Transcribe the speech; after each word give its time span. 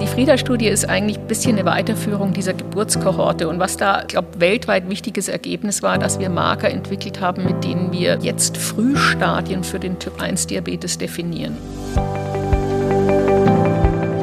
Die 0.00 0.06
Frieda-Studie 0.06 0.68
ist 0.68 0.86
eigentlich 0.86 1.18
ein 1.18 1.26
bisschen 1.26 1.56
eine 1.56 1.64
Weiterführung 1.64 2.34
dieser 2.34 2.52
Geburtskohorte. 2.52 3.48
Und 3.48 3.58
was 3.58 3.78
da, 3.78 4.04
glaube 4.06 4.28
ich, 4.34 4.40
weltweit 4.40 4.90
wichtiges 4.90 5.28
Ergebnis 5.28 5.82
war, 5.82 5.96
dass 5.96 6.18
wir 6.18 6.28
Marker 6.28 6.70
entwickelt 6.70 7.20
haben, 7.22 7.44
mit 7.44 7.64
denen 7.64 7.92
wir 7.92 8.18
jetzt 8.20 8.58
Frühstadien 8.58 9.64
für 9.64 9.78
den 9.78 9.98
Typ-1-Diabetes 9.98 10.98
definieren. 10.98 11.56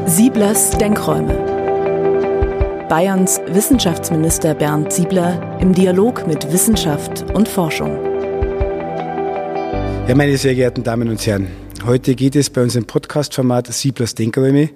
Sieblers 0.05 0.77
Denkräume. 0.77 1.33
Bayerns 2.87 3.41
Wissenschaftsminister 3.47 4.53
Bernd 4.53 4.93
Siebler 4.93 5.57
im 5.59 5.73
Dialog 5.73 6.27
mit 6.27 6.53
Wissenschaft 6.53 7.25
und 7.33 7.47
Forschung. 7.47 7.97
Ja, 10.07 10.13
meine 10.13 10.37
sehr 10.37 10.53
geehrten 10.53 10.83
Damen 10.83 11.09
und 11.09 11.25
Herren, 11.25 11.47
heute 11.83 12.13
geht 12.13 12.35
es 12.35 12.51
bei 12.51 12.61
unserem 12.61 12.85
Podcast-Format 12.85 13.73
Sieblers 13.73 14.13
Denkräume 14.13 14.69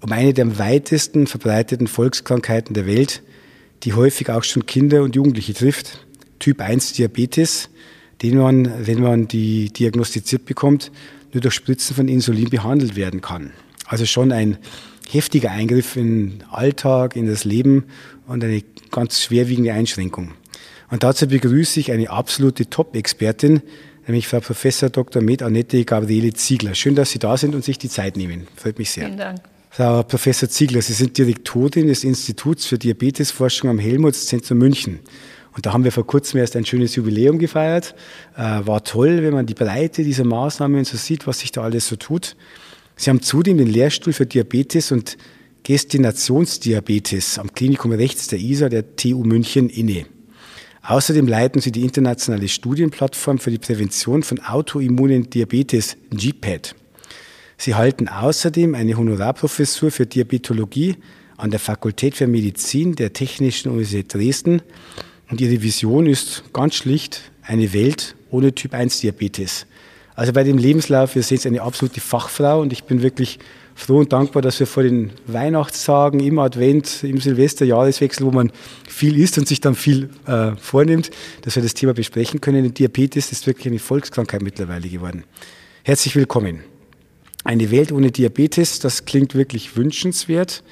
um 0.00 0.12
eine 0.12 0.32
der 0.32 0.44
am 0.44 0.58
weitesten 0.58 1.26
verbreiteten 1.26 1.86
Volkskrankheiten 1.86 2.74
der 2.74 2.86
Welt, 2.86 3.22
die 3.82 3.94
häufig 3.94 4.30
auch 4.30 4.44
schon 4.44 4.66
Kinder 4.66 5.02
und 5.02 5.14
Jugendliche 5.14 5.54
trifft, 5.54 6.06
Typ 6.38 6.60
1 6.60 6.92
Diabetes, 6.94 7.68
den 8.22 8.38
man, 8.38 8.86
wenn 8.86 9.00
man 9.00 9.28
die 9.28 9.70
diagnostiziert 9.72 10.44
bekommt, 10.44 10.90
nur 11.32 11.40
durch 11.40 11.54
Spritzen 11.54 11.94
von 11.94 12.08
Insulin 12.08 12.50
behandelt 12.50 12.96
werden 12.96 13.20
kann. 13.20 13.52
Also 13.86 14.06
schon 14.06 14.32
ein 14.32 14.58
heftiger 15.10 15.50
Eingriff 15.50 15.96
in 15.96 16.38
den 16.38 16.44
Alltag, 16.50 17.16
in 17.16 17.26
das 17.26 17.44
Leben 17.44 17.84
und 18.26 18.44
eine 18.44 18.62
ganz 18.90 19.22
schwerwiegende 19.22 19.72
Einschränkung. 19.72 20.32
Und 20.90 21.02
dazu 21.02 21.26
begrüße 21.26 21.80
ich 21.80 21.92
eine 21.92 22.10
absolute 22.10 22.68
Top-Expertin, 22.68 23.62
nämlich 24.06 24.26
Frau 24.28 24.40
Professor 24.40 24.90
Dr. 24.90 25.22
Med 25.22 25.42
Annette 25.42 25.84
Gabriele 25.84 26.32
Ziegler. 26.32 26.74
Schön, 26.74 26.94
dass 26.94 27.10
Sie 27.10 27.18
da 27.18 27.36
sind 27.36 27.54
und 27.54 27.64
sich 27.64 27.78
die 27.78 27.88
Zeit 27.88 28.16
nehmen. 28.16 28.46
Freut 28.56 28.78
mich 28.78 28.90
sehr. 28.90 29.04
Vielen 29.04 29.18
Dank. 29.18 29.40
Frau 29.78 30.02
Professor 30.02 30.48
Ziegler, 30.48 30.82
Sie 30.82 30.92
sind 30.92 31.16
Direktorin 31.16 31.86
des 31.86 32.02
Instituts 32.02 32.66
für 32.66 32.78
Diabetesforschung 32.78 33.70
am 33.70 33.78
Helmholtz-Zentrum 33.78 34.58
München. 34.58 34.98
Und 35.54 35.66
da 35.66 35.72
haben 35.72 35.84
wir 35.84 35.92
vor 35.92 36.04
kurzem 36.04 36.40
erst 36.40 36.56
ein 36.56 36.66
schönes 36.66 36.96
Jubiläum 36.96 37.38
gefeiert. 37.38 37.94
Äh, 38.36 38.40
war 38.40 38.82
toll, 38.82 39.22
wenn 39.22 39.32
man 39.32 39.46
die 39.46 39.54
Breite 39.54 40.02
dieser 40.02 40.24
Maßnahmen 40.24 40.84
so 40.84 40.96
sieht, 40.96 41.28
was 41.28 41.38
sich 41.38 41.52
da 41.52 41.62
alles 41.62 41.86
so 41.86 41.94
tut. 41.94 42.34
Sie 42.96 43.08
haben 43.08 43.22
zudem 43.22 43.56
den 43.56 43.68
Lehrstuhl 43.68 44.12
für 44.12 44.26
Diabetes 44.26 44.90
und 44.90 45.16
Gestinationsdiabetes 45.62 47.38
am 47.38 47.52
Klinikum 47.52 47.92
rechts 47.92 48.26
der 48.26 48.40
ISA 48.40 48.68
der 48.68 48.96
TU 48.96 49.22
München 49.22 49.70
inne. 49.70 50.06
Außerdem 50.82 51.28
leiten 51.28 51.60
Sie 51.60 51.70
die 51.70 51.84
internationale 51.84 52.48
Studienplattform 52.48 53.38
für 53.38 53.52
die 53.52 53.58
Prävention 53.58 54.24
von 54.24 54.40
autoimmunen 54.40 55.30
Diabetes, 55.30 55.96
GPAD. 56.10 56.74
Sie 57.60 57.74
halten 57.74 58.06
außerdem 58.06 58.76
eine 58.76 58.96
Honorarprofessur 58.96 59.90
für 59.90 60.06
Diabetologie 60.06 60.94
an 61.36 61.50
der 61.50 61.58
Fakultät 61.58 62.14
für 62.14 62.28
Medizin 62.28 62.94
der 62.94 63.12
Technischen 63.12 63.72
Universität 63.72 64.14
Dresden. 64.14 64.62
Und 65.28 65.40
Ihre 65.40 65.60
Vision 65.60 66.06
ist 66.06 66.44
ganz 66.52 66.76
schlicht 66.76 67.32
eine 67.42 67.72
Welt 67.72 68.14
ohne 68.30 68.54
Typ 68.54 68.74
1 68.74 69.00
Diabetes. 69.00 69.66
Also 70.14 70.32
bei 70.32 70.44
dem 70.44 70.56
Lebenslauf, 70.56 71.16
wir 71.16 71.24
sehen 71.24 71.38
es 71.38 71.46
eine 71.46 71.62
absolute 71.62 72.00
Fachfrau 72.00 72.60
und 72.60 72.72
ich 72.72 72.84
bin 72.84 73.02
wirklich 73.02 73.40
froh 73.74 73.98
und 73.98 74.12
dankbar, 74.12 74.40
dass 74.40 74.60
wir 74.60 74.68
vor 74.68 74.84
den 74.84 75.10
Weihnachtstagen, 75.26 76.20
im 76.20 76.38
Advent, 76.38 77.02
im 77.02 77.20
Silvester, 77.20 77.64
Jahreswechsel, 77.64 78.24
wo 78.24 78.30
man 78.30 78.52
viel 78.88 79.18
isst 79.18 79.36
und 79.36 79.48
sich 79.48 79.60
dann 79.60 79.74
viel 79.74 80.10
äh, 80.26 80.52
vornimmt, 80.56 81.10
dass 81.42 81.56
wir 81.56 81.62
das 81.64 81.74
Thema 81.74 81.92
besprechen 81.92 82.40
können. 82.40 82.62
Denn 82.62 82.74
Diabetes 82.74 83.32
ist 83.32 83.48
wirklich 83.48 83.66
eine 83.66 83.80
Volkskrankheit 83.80 84.42
mittlerweile 84.42 84.88
geworden. 84.88 85.24
Herzlich 85.82 86.14
willkommen. 86.14 86.77
Eine 87.48 87.70
Welt 87.70 87.92
ohne 87.92 88.10
Diabetes, 88.10 88.78
das 88.78 89.06
klingt 89.06 89.34
wirklich 89.34 89.74
wünschenswert. 89.74 90.62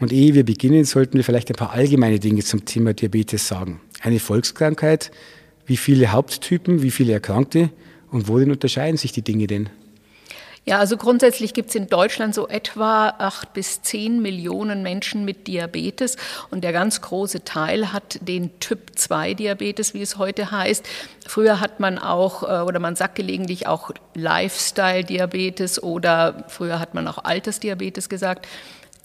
Und 0.00 0.14
ehe 0.14 0.32
wir 0.32 0.46
beginnen, 0.46 0.86
sollten 0.86 1.18
wir 1.18 1.24
vielleicht 1.24 1.50
ein 1.50 1.56
paar 1.56 1.72
allgemeine 1.72 2.18
Dinge 2.18 2.42
zum 2.42 2.64
Thema 2.64 2.94
Diabetes 2.94 3.46
sagen. 3.46 3.82
Eine 4.00 4.18
Volkskrankheit, 4.18 5.10
wie 5.66 5.76
viele 5.76 6.12
Haupttypen, 6.12 6.80
wie 6.80 6.90
viele 6.90 7.12
Erkrankte 7.12 7.68
und 8.10 8.28
worin 8.28 8.50
unterscheiden 8.50 8.96
sich 8.96 9.12
die 9.12 9.20
Dinge 9.20 9.46
denn? 9.46 9.68
Ja, 10.68 10.80
also 10.80 10.96
grundsätzlich 10.96 11.54
gibt 11.54 11.68
es 11.68 11.76
in 11.76 11.86
Deutschland 11.86 12.34
so 12.34 12.48
etwa 12.48 13.10
acht 13.18 13.52
bis 13.52 13.82
zehn 13.82 14.20
Millionen 14.20 14.82
Menschen 14.82 15.24
mit 15.24 15.46
Diabetes 15.46 16.16
und 16.50 16.64
der 16.64 16.72
ganz 16.72 17.00
große 17.00 17.44
Teil 17.44 17.92
hat 17.92 18.18
den 18.20 18.58
Typ 18.58 18.98
2 18.98 19.34
Diabetes, 19.34 19.94
wie 19.94 20.02
es 20.02 20.18
heute 20.18 20.50
heißt. 20.50 20.84
Früher 21.24 21.60
hat 21.60 21.78
man 21.78 22.00
auch, 22.00 22.42
äh, 22.42 22.62
oder 22.62 22.80
man 22.80 22.96
sagt 22.96 23.14
gelegentlich 23.14 23.68
auch 23.68 23.92
Lifestyle-Diabetes 24.14 25.80
oder 25.80 26.44
früher 26.48 26.80
hat 26.80 26.94
man 26.94 27.06
auch 27.06 27.18
Altersdiabetes 27.18 28.08
gesagt. 28.08 28.48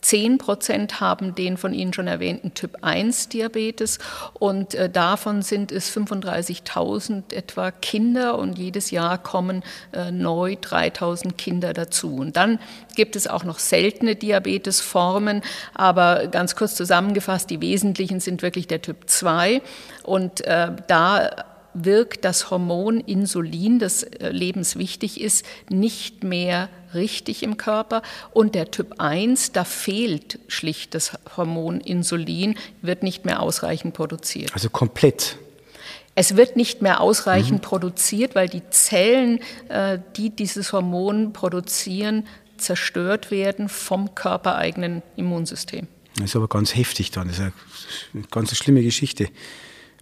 10 0.02 0.38
Prozent 0.38 1.00
haben 1.00 1.34
den 1.34 1.56
von 1.56 1.72
Ihnen 1.72 1.92
schon 1.92 2.08
erwähnten 2.08 2.54
Typ 2.54 2.78
1 2.82 3.28
Diabetes 3.28 3.98
und 4.34 4.74
äh, 4.74 4.90
davon 4.90 5.42
sind 5.42 5.72
es 5.72 5.96
35.000 5.96 7.32
etwa 7.32 7.70
Kinder 7.70 8.38
und 8.38 8.58
jedes 8.58 8.90
Jahr 8.90 9.16
kommen 9.18 9.62
äh, 9.92 10.10
neu 10.10 10.52
3.000 10.54 11.32
Kinder 11.34 11.72
dazu. 11.72 12.16
Und 12.16 12.36
dann 12.36 12.58
gibt 12.96 13.16
es 13.16 13.26
auch 13.26 13.44
noch 13.44 13.58
seltene 13.58 14.16
Diabetesformen, 14.16 15.42
aber 15.72 16.26
ganz 16.26 16.56
kurz 16.56 16.74
zusammengefasst, 16.74 17.48
die 17.48 17.60
wesentlichen 17.60 18.20
sind 18.20 18.42
wirklich 18.42 18.66
der 18.66 18.82
Typ 18.82 19.08
2 19.08 19.62
und 20.02 20.42
äh, 20.42 20.72
da 20.88 21.30
wirkt 21.74 22.24
das 22.24 22.50
Hormon 22.50 23.00
Insulin, 23.00 23.78
das 23.78 24.02
äh, 24.02 24.30
lebenswichtig 24.30 25.20
ist, 25.20 25.44
nicht 25.68 26.24
mehr 26.24 26.68
richtig 26.94 27.42
im 27.42 27.56
Körper. 27.56 28.02
Und 28.32 28.54
der 28.54 28.70
Typ 28.70 28.94
1, 28.98 29.52
da 29.52 29.64
fehlt 29.64 30.38
schlicht 30.48 30.94
das 30.94 31.12
Hormon 31.36 31.80
Insulin, 31.80 32.56
wird 32.82 33.02
nicht 33.02 33.24
mehr 33.24 33.40
ausreichend 33.40 33.94
produziert. 33.94 34.52
Also 34.54 34.70
komplett. 34.70 35.38
Es 36.14 36.36
wird 36.36 36.56
nicht 36.56 36.82
mehr 36.82 37.00
ausreichend 37.00 37.62
mhm. 37.62 37.66
produziert, 37.66 38.34
weil 38.34 38.48
die 38.48 38.62
Zellen, 38.70 39.40
äh, 39.68 39.98
die 40.16 40.30
dieses 40.30 40.72
Hormon 40.72 41.32
produzieren, 41.32 42.26
zerstört 42.58 43.30
werden 43.30 43.68
vom 43.68 44.14
körpereigenen 44.14 45.02
Immunsystem. 45.16 45.88
Das 46.16 46.26
ist 46.26 46.36
aber 46.36 46.48
ganz 46.48 46.76
heftig 46.76 47.10
dann. 47.10 47.28
Das 47.28 47.38
ist 47.38 47.52
eine 48.12 48.24
ganz 48.30 48.54
schlimme 48.54 48.82
Geschichte. 48.82 49.28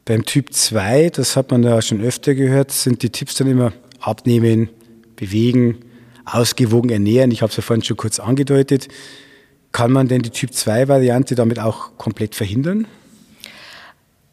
Beim 0.04 0.24
Typ 0.24 0.52
2, 0.52 1.10
das 1.10 1.36
hat 1.36 1.50
man 1.50 1.62
ja 1.62 1.80
schon 1.82 2.00
öfter 2.00 2.34
gehört, 2.34 2.72
sind 2.72 3.02
die 3.02 3.10
Tipps 3.10 3.34
dann 3.34 3.48
immer 3.48 3.72
abnehmen, 4.00 4.70
bewegen, 5.16 5.80
ausgewogen 6.24 6.90
ernähren. 6.90 7.30
Ich 7.30 7.42
habe 7.42 7.50
es 7.50 7.56
ja 7.56 7.62
vorhin 7.62 7.84
schon 7.84 7.96
kurz 7.96 8.18
angedeutet. 8.18 8.88
Kann 9.72 9.92
man 9.92 10.08
denn 10.08 10.22
die 10.22 10.30
Typ 10.30 10.50
2-Variante 10.50 11.34
damit 11.34 11.60
auch 11.60 11.96
komplett 11.96 12.34
verhindern? 12.34 12.86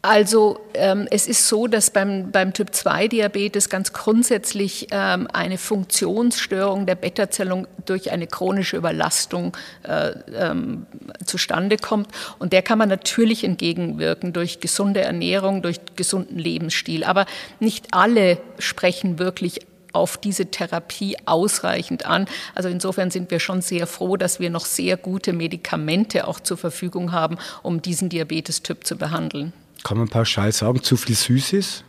Also 0.00 0.60
ähm, 0.74 1.08
es 1.10 1.26
ist 1.26 1.48
so, 1.48 1.66
dass 1.66 1.90
beim, 1.90 2.30
beim 2.30 2.52
Typ-2-Diabetes 2.52 3.68
ganz 3.68 3.92
grundsätzlich 3.92 4.86
ähm, 4.92 5.26
eine 5.32 5.58
Funktionsstörung 5.58 6.86
der 6.86 6.94
Beta-Zellung 6.94 7.66
durch 7.84 8.12
eine 8.12 8.28
chronische 8.28 8.76
Überlastung 8.76 9.56
äh, 9.82 10.12
ähm, 10.36 10.86
zustande 11.26 11.78
kommt. 11.78 12.08
Und 12.38 12.52
der 12.52 12.62
kann 12.62 12.78
man 12.78 12.88
natürlich 12.88 13.42
entgegenwirken 13.42 14.32
durch 14.32 14.60
gesunde 14.60 15.00
Ernährung, 15.00 15.62
durch 15.62 15.80
gesunden 15.96 16.38
Lebensstil. 16.38 17.02
Aber 17.02 17.26
nicht 17.58 17.88
alle 17.90 18.38
sprechen 18.60 19.18
wirklich 19.18 19.66
auf 19.92 20.16
diese 20.16 20.46
Therapie 20.46 21.16
ausreichend 21.26 22.06
an. 22.06 22.26
Also 22.54 22.68
insofern 22.68 23.10
sind 23.10 23.32
wir 23.32 23.40
schon 23.40 23.62
sehr 23.62 23.88
froh, 23.88 24.16
dass 24.16 24.38
wir 24.38 24.50
noch 24.50 24.64
sehr 24.64 24.96
gute 24.96 25.32
Medikamente 25.32 26.28
auch 26.28 26.38
zur 26.38 26.56
Verfügung 26.56 27.10
haben, 27.10 27.36
um 27.64 27.82
diesen 27.82 28.08
Diabetes-Typ 28.08 28.86
zu 28.86 28.96
behandeln. 28.96 29.52
Kann 29.84 29.98
man 29.98 30.08
pauschal 30.08 30.52
sagen, 30.52 30.82
zu 30.82 30.96
viel 30.96 31.14
Süßes? 31.14 31.84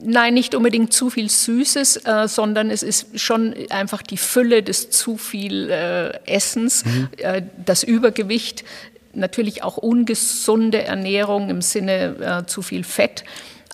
Nein, 0.00 0.34
nicht 0.34 0.54
unbedingt 0.54 0.92
zu 0.92 1.10
viel 1.10 1.28
Süßes, 1.28 2.04
äh, 2.04 2.28
sondern 2.28 2.70
es 2.70 2.84
ist 2.84 3.18
schon 3.18 3.54
einfach 3.70 4.00
die 4.02 4.16
Fülle 4.16 4.62
des 4.62 4.90
zu 4.90 5.16
viel 5.16 5.70
äh, 5.70 6.20
Essens, 6.24 6.84
mhm. 6.84 7.08
äh, 7.16 7.42
das 7.64 7.82
Übergewicht, 7.82 8.64
natürlich 9.12 9.64
auch 9.64 9.76
ungesunde 9.76 10.84
Ernährung 10.84 11.50
im 11.50 11.62
Sinne 11.62 12.42
äh, 12.42 12.46
zu 12.46 12.62
viel 12.62 12.84
Fett. 12.84 13.24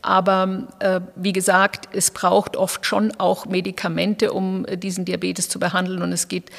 Aber 0.00 0.68
äh, 0.80 1.00
wie 1.14 1.34
gesagt, 1.34 1.88
es 1.92 2.10
braucht 2.10 2.56
oft 2.56 2.86
schon 2.86 3.12
auch 3.18 3.44
Medikamente, 3.44 4.32
um 4.32 4.64
äh, 4.64 4.78
diesen 4.78 5.04
Diabetes 5.04 5.50
zu 5.50 5.58
behandeln. 5.58 6.00
Und 6.02 6.12
es 6.12 6.28
geht 6.28 6.50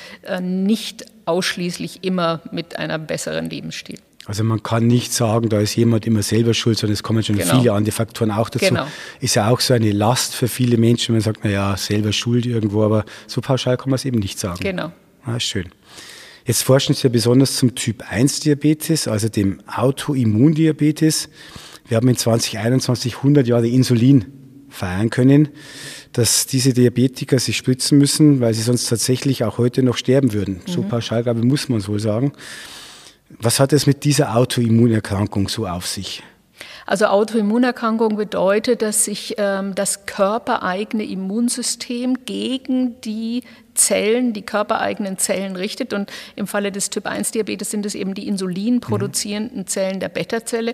nicht 0.41 1.05
ausschließlich 1.25 2.03
immer 2.03 2.41
mit 2.51 2.75
einem 2.77 3.07
besseren 3.07 3.49
Lebensstil. 3.49 3.99
Also 4.27 4.43
man 4.43 4.63
kann 4.63 4.87
nicht 4.87 5.13
sagen, 5.13 5.49
da 5.49 5.59
ist 5.59 5.75
jemand 5.75 6.07
immer 6.07 6.23
selber 6.23 6.53
schuld, 6.53 6.79
sondern 6.79 6.93
es 6.93 7.03
kommen 7.03 7.21
schon 7.21 7.37
genau. 7.37 7.59
viele 7.59 7.73
andere 7.73 7.91
Faktoren 7.93 8.31
auch 8.31 8.49
dazu. 8.49 8.65
Genau. 8.65 8.87
Ist 9.19 9.35
ja 9.35 9.49
auch 9.49 9.59
so 9.59 9.73
eine 9.75 9.91
Last 9.91 10.33
für 10.33 10.47
viele 10.47 10.77
Menschen, 10.77 11.09
wenn 11.09 11.17
man 11.17 11.21
sagt, 11.21 11.43
naja, 11.43 11.77
selber 11.77 12.11
schuld 12.11 12.45
irgendwo, 12.45 12.83
aber 12.83 13.05
so 13.27 13.41
pauschal 13.41 13.77
kann 13.77 13.91
man 13.91 13.95
es 13.95 14.05
eben 14.05 14.19
nicht 14.19 14.39
sagen. 14.39 14.59
Genau. 14.61 14.91
Ah, 15.25 15.39
schön. 15.39 15.65
Jetzt 16.45 16.63
forschen 16.63 16.93
Sie 16.93 17.03
ja 17.03 17.09
besonders 17.09 17.55
zum 17.57 17.75
Typ 17.75 18.03
1 18.09 18.41
Diabetes, 18.41 19.07
also 19.07 19.29
dem 19.29 19.61
Autoimmundiabetes. 19.67 21.29
Wir 21.87 21.97
haben 21.97 22.07
in 22.07 22.17
2021 22.17 23.17
100 23.17 23.47
Jahre 23.47 23.67
Insulin 23.67 24.25
feiern 24.69 25.09
können, 25.09 25.49
dass 26.11 26.45
diese 26.45 26.73
Diabetiker 26.73 27.39
sich 27.39 27.57
spritzen 27.57 27.97
müssen, 27.97 28.41
weil 28.41 28.53
sie 28.53 28.61
sonst 28.61 28.87
tatsächlich 28.87 29.43
auch 29.43 29.57
heute 29.57 29.83
noch 29.83 29.97
sterben 29.97 30.33
würden. 30.33 30.61
Mhm. 30.65 30.71
So 30.71 30.81
pauschal, 30.83 31.23
glaube 31.23 31.39
ich, 31.39 31.45
muss 31.45 31.69
man 31.69 31.79
es 31.79 31.87
wohl 31.87 31.99
sagen. 31.99 32.33
Was 33.39 33.59
hat 33.59 33.73
es 33.73 33.85
mit 33.85 34.03
dieser 34.03 34.35
Autoimmunerkrankung 34.35 35.47
so 35.47 35.67
auf 35.67 35.87
sich? 35.87 36.23
Also 36.85 37.05
Autoimmunerkrankung 37.07 38.15
bedeutet, 38.15 38.81
dass 38.81 39.05
sich 39.05 39.35
ähm, 39.37 39.75
das 39.75 40.05
körpereigene 40.05 41.03
Immunsystem 41.03 42.25
gegen 42.25 43.01
die 43.01 43.43
Zellen, 43.75 44.33
die 44.33 44.41
körpereigenen 44.41 45.17
Zellen 45.17 45.55
richtet. 45.55 45.93
Und 45.93 46.11
im 46.35 46.47
Falle 46.47 46.71
des 46.71 46.89
Typ-1-Diabetes 46.89 47.71
sind 47.71 47.85
es 47.85 47.95
eben 47.95 48.13
die 48.13 48.27
insulinproduzierenden 48.27 49.67
Zellen 49.67 49.99
der 49.99 50.09
Beta-Zelle. 50.09 50.73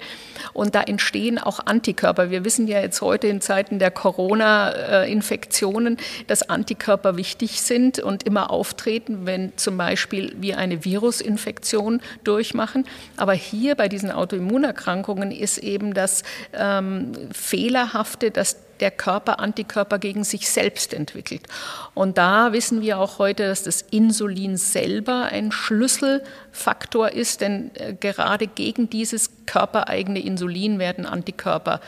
Und 0.54 0.76
da 0.76 0.82
entstehen 0.82 1.38
auch 1.38 1.60
Antikörper. 1.66 2.32
Wir 2.32 2.46
wissen 2.46 2.68
ja 2.68 2.80
jetzt 2.80 3.02
heute 3.02 3.28
in 3.28 3.42
Zeiten 3.42 3.80
der 3.80 3.92
Corona-Infektionen, 3.92 5.98
dass 6.28 6.44
Antikörper 6.44 7.18
wichtig 7.18 7.62
sind 7.62 8.00
und 8.00 8.24
immer 8.24 8.52
auftreten, 8.52 9.26
wenn 9.26 9.52
zum 9.58 9.78
Beispiel 9.78 10.34
wir 10.38 10.58
eine 10.58 10.86
Virusinfektion 10.86 12.02
durchmachen. 12.24 12.86
Aber 13.18 13.34
hier 13.34 13.76
bei 13.76 13.90
diesen 13.90 14.12
Autoimmunerkrankungen 14.12 15.32
ist 15.32 15.58
eben 15.58 15.94
das 15.94 16.24
ähm, 16.54 17.12
Fehlerhafte, 17.32 18.32
dass 18.32 18.58
der 18.82 18.92
Körper 18.92 19.40
Antikörper 19.40 20.00
gegen 20.00 20.24
sich 20.24 20.50
selbst 20.50 20.94
entwickelt. 20.94 21.44
Und 21.94 22.18
da 22.18 22.52
wissen 22.52 22.82
wir 22.82 23.00
auch 23.00 23.20
heute, 23.20 23.48
dass 23.48 23.64
das 23.64 23.82
Insulin 23.84 24.58
selber 24.58 25.26
ein 25.32 25.52
Schlüsselfaktor 25.52 27.12
ist, 27.12 27.42
denn 27.42 27.72
äh, 27.76 27.94
gerade 27.94 28.48
gegen 28.48 28.90
dieses 28.90 29.32
körpereigene 29.46 30.20
Insulin 30.20 30.80
werden 30.80 31.06
Antikörper 31.06 31.80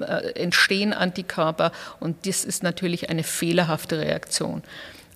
äh, 0.00 0.32
entstehen 0.40 0.92
Antikörper 0.92 1.72
und 2.00 2.26
das 2.26 2.44
ist 2.44 2.62
natürlich 2.62 3.10
eine 3.10 3.22
fehlerhafte 3.22 3.98
Reaktion. 3.98 4.62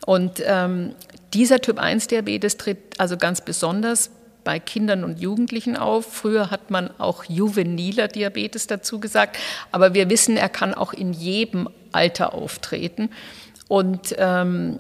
Und 0.05 0.43
ähm, 0.45 0.95
dieser 1.35 1.61
Typ-1-Diabetes 1.61 2.57
tritt 2.57 2.79
also 2.99 3.17
ganz 3.17 3.41
besonders 3.41 4.11
bei 4.47 4.61
Kindern 4.61 5.03
und 5.03 5.19
Jugendlichen 5.19 5.77
auf. 5.77 6.07
Früher 6.07 6.53
hat 6.53 6.71
man 6.71 6.89
auch 6.99 7.25
juveniler 7.25 8.07
Diabetes 8.07 8.69
dazu 8.69 9.01
gesagt, 9.01 9.39
aber 9.73 9.93
wir 9.93 10.09
wissen, 10.09 10.37
er 10.37 10.49
kann 10.49 10.73
auch 10.73 10.93
in 10.93 11.13
jedem 11.13 11.69
Alter 11.91 12.33
auftreten. 12.33 13.11
Und 13.67 14.15
ähm, 14.19 14.77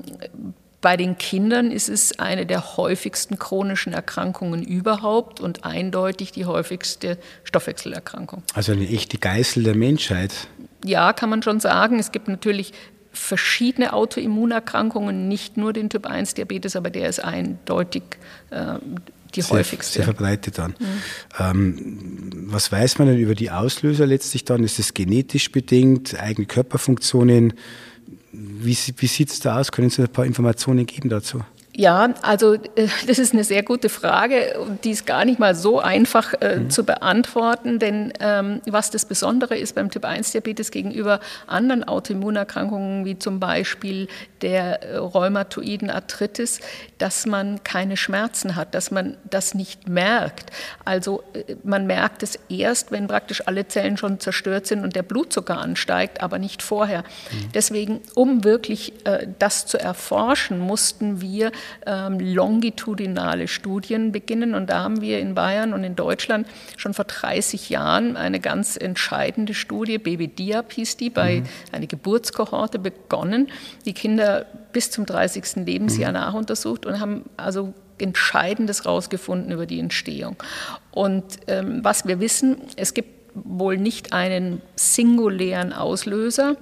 bei 0.81 0.97
den 0.97 1.19
Kindern 1.19 1.73
ist 1.73 1.89
es 1.89 2.21
eine 2.21 2.47
der 2.47 2.77
häufigsten 2.77 3.41
chronischen 3.41 3.93
Erkrankungen 3.93 4.63
überhaupt 4.63 5.41
und 5.41 5.65
eindeutig 5.65 6.31
die 6.31 6.45
häufigste 6.45 7.19
Stoffwechselerkrankung. 7.43 8.45
Also 8.55 8.71
eine 8.71 8.89
echte 8.89 9.19
Geißel 9.19 9.65
der 9.65 9.75
Menschheit. 9.75 10.33
Ja, 10.85 11.13
kann 11.13 11.29
man 11.29 11.43
schon 11.43 11.59
sagen. 11.59 11.99
Es 11.99 12.13
gibt 12.13 12.29
natürlich 12.29 12.73
verschiedene 13.17 13.95
Autoimmunerkrankungen, 13.95 15.27
nicht 15.27 15.57
nur 15.57 15.73
den 15.73 15.91
Typ-1-Diabetes, 15.91 16.77
aber 16.77 16.91
der 16.91 17.09
ist 17.09 17.25
eindeutig 17.25 18.03
äh, 18.51 18.75
die 19.35 19.43
sehr, 19.43 19.59
häufigste. 19.59 19.95
Sehr 19.95 20.05
verbreitet 20.05 20.59
dann. 20.59 20.75
Mhm. 20.79 20.87
Ähm, 21.39 22.31
was 22.47 22.71
weiß 22.71 22.99
man 22.99 23.09
denn 23.09 23.19
über 23.19 23.35
die 23.35 23.51
Auslöser 23.51 24.07
letztlich 24.07 24.45
dann? 24.45 24.65
Ist 24.65 24.79
es 24.79 24.95
genetisch 24.95 25.51
bedingt, 25.53 26.19
eigene 26.19 26.47
Körperfunktionen? 26.47 27.55
Wie, 28.33 28.77
wie 28.97 29.07
sieht 29.07 29.31
es 29.31 29.41
da 29.41 29.59
aus? 29.59 29.73
Können 29.73 29.91
Sie 29.91 30.03
ein 30.03 30.09
paar 30.09 30.27
Informationen 30.27 30.87
geben 30.87 31.09
dazu? 31.09 31.43
Ja, 31.79 32.15
also 32.23 32.55
äh, 32.55 32.89
das 33.07 33.19
ist 33.19 33.35
eine 33.35 33.45
sehr 33.45 33.63
gute 33.63 33.91
Frage 33.91 34.59
und 34.61 34.85
die 34.85 34.93
ist 34.93 35.05
gar 35.05 35.27
nicht 35.27 35.39
mal 35.39 35.55
so 35.55 35.79
einfach 35.79 36.33
äh, 36.41 36.57
mhm. 36.57 36.71
zu 36.71 36.85
beantworten, 36.85 37.79
denn 37.79 38.15
ähm, 38.19 38.63
was 38.67 38.91
das 38.91 39.05
Besondere 39.05 39.59
ist 39.59 39.75
beim 39.75 39.91
Typ-1-Diabetes 39.91 40.71
gegenüber 40.71 41.21
anderen 41.47 41.85
Autoimmunerkrankungen, 41.85 43.05
wie 43.05 43.19
zum 43.19 43.41
Beispiel 43.41 44.09
der 44.41 44.85
äh, 44.85 44.97
rheumatoiden 44.97 45.91
Arthritis, 45.91 46.61
dass 46.97 47.27
man 47.27 47.63
keine 47.63 47.99
Schmerzen 47.99 48.57
hat, 48.57 48.75
dass 48.75 48.91
man 48.91 49.19
das 49.29 49.55
nicht 49.55 49.87
merkt. 49.87 50.51
Also 50.87 51.25
äh, 51.35 51.57
man 51.63 51.87
merkt 51.87 52.23
es 52.23 52.39
erst, 52.49 52.91
wenn 52.91 53.07
praktisch 53.07 53.47
alle 53.47 53.69
Zellen 53.69 53.99
schon 53.99 54.19
zerstört 54.19 54.67
sind 54.67 54.83
und 54.83 54.97
der 54.97 55.03
Blutzucker 55.03 55.59
ansteigt, 55.59 56.23
aber 56.23 56.39
nicht 56.39 56.63
vorher. 56.63 57.01
Mhm. 57.01 57.53
Deswegen, 57.53 58.01
um 58.15 58.45
wirklich 58.45 58.95
äh, 59.07 59.27
das 59.39 59.67
zu 59.67 59.79
erforschen, 59.79 60.59
mussten 60.59 61.21
wir 61.21 61.53
ähm, 61.87 62.19
longitudinale 62.21 63.49
Studien 63.49 64.13
beginnen. 64.13 64.55
Und 64.55 64.71
da 64.71 64.83
haben 64.83 65.01
wir 65.01 65.19
in 65.21 65.35
Bayern 65.35 65.73
und 65.73 65.85
in 65.85 65.97
Deutschland 65.97 66.47
schon 66.77 66.95
vor 66.95 67.05
30 67.05 67.71
Jahren 67.71 68.17
eine 68.17 68.41
ganz 68.41 68.77
entscheidende 68.77 69.55
Studie, 69.55 69.99
Baby 69.99 70.29
Diab 70.29 70.73
hieß 70.73 70.97
die, 70.97 71.11
bei 71.11 71.41
mhm. 71.41 71.47
einer 71.73 71.87
Geburtskohorte 71.87 72.79
begonnen, 72.79 73.49
die 73.85 73.93
Kinder 73.93 74.47
bis 74.73 74.91
zum 74.91 75.07
30. 75.07 75.67
Lebensjahr 75.67 76.11
mhm. 76.11 76.19
nachuntersucht 76.19 76.87
und 76.87 77.01
haben 77.01 77.25
also 77.37 77.73
Entscheidendes 77.99 78.85
herausgefunden 78.85 79.53
über 79.53 79.67
die 79.67 79.81
Entstehung. 79.81 80.37
Und 80.91 81.25
ähm, 81.47 81.83
was 81.83 82.07
wir 82.07 82.21
wissen, 82.21 82.59
es 82.77 82.93
gibt 82.93 83.17
wohl 83.35 83.77
nicht 83.77 84.13
einen 84.13 84.63
singulären 84.77 85.73
Auslöser, 85.73 86.57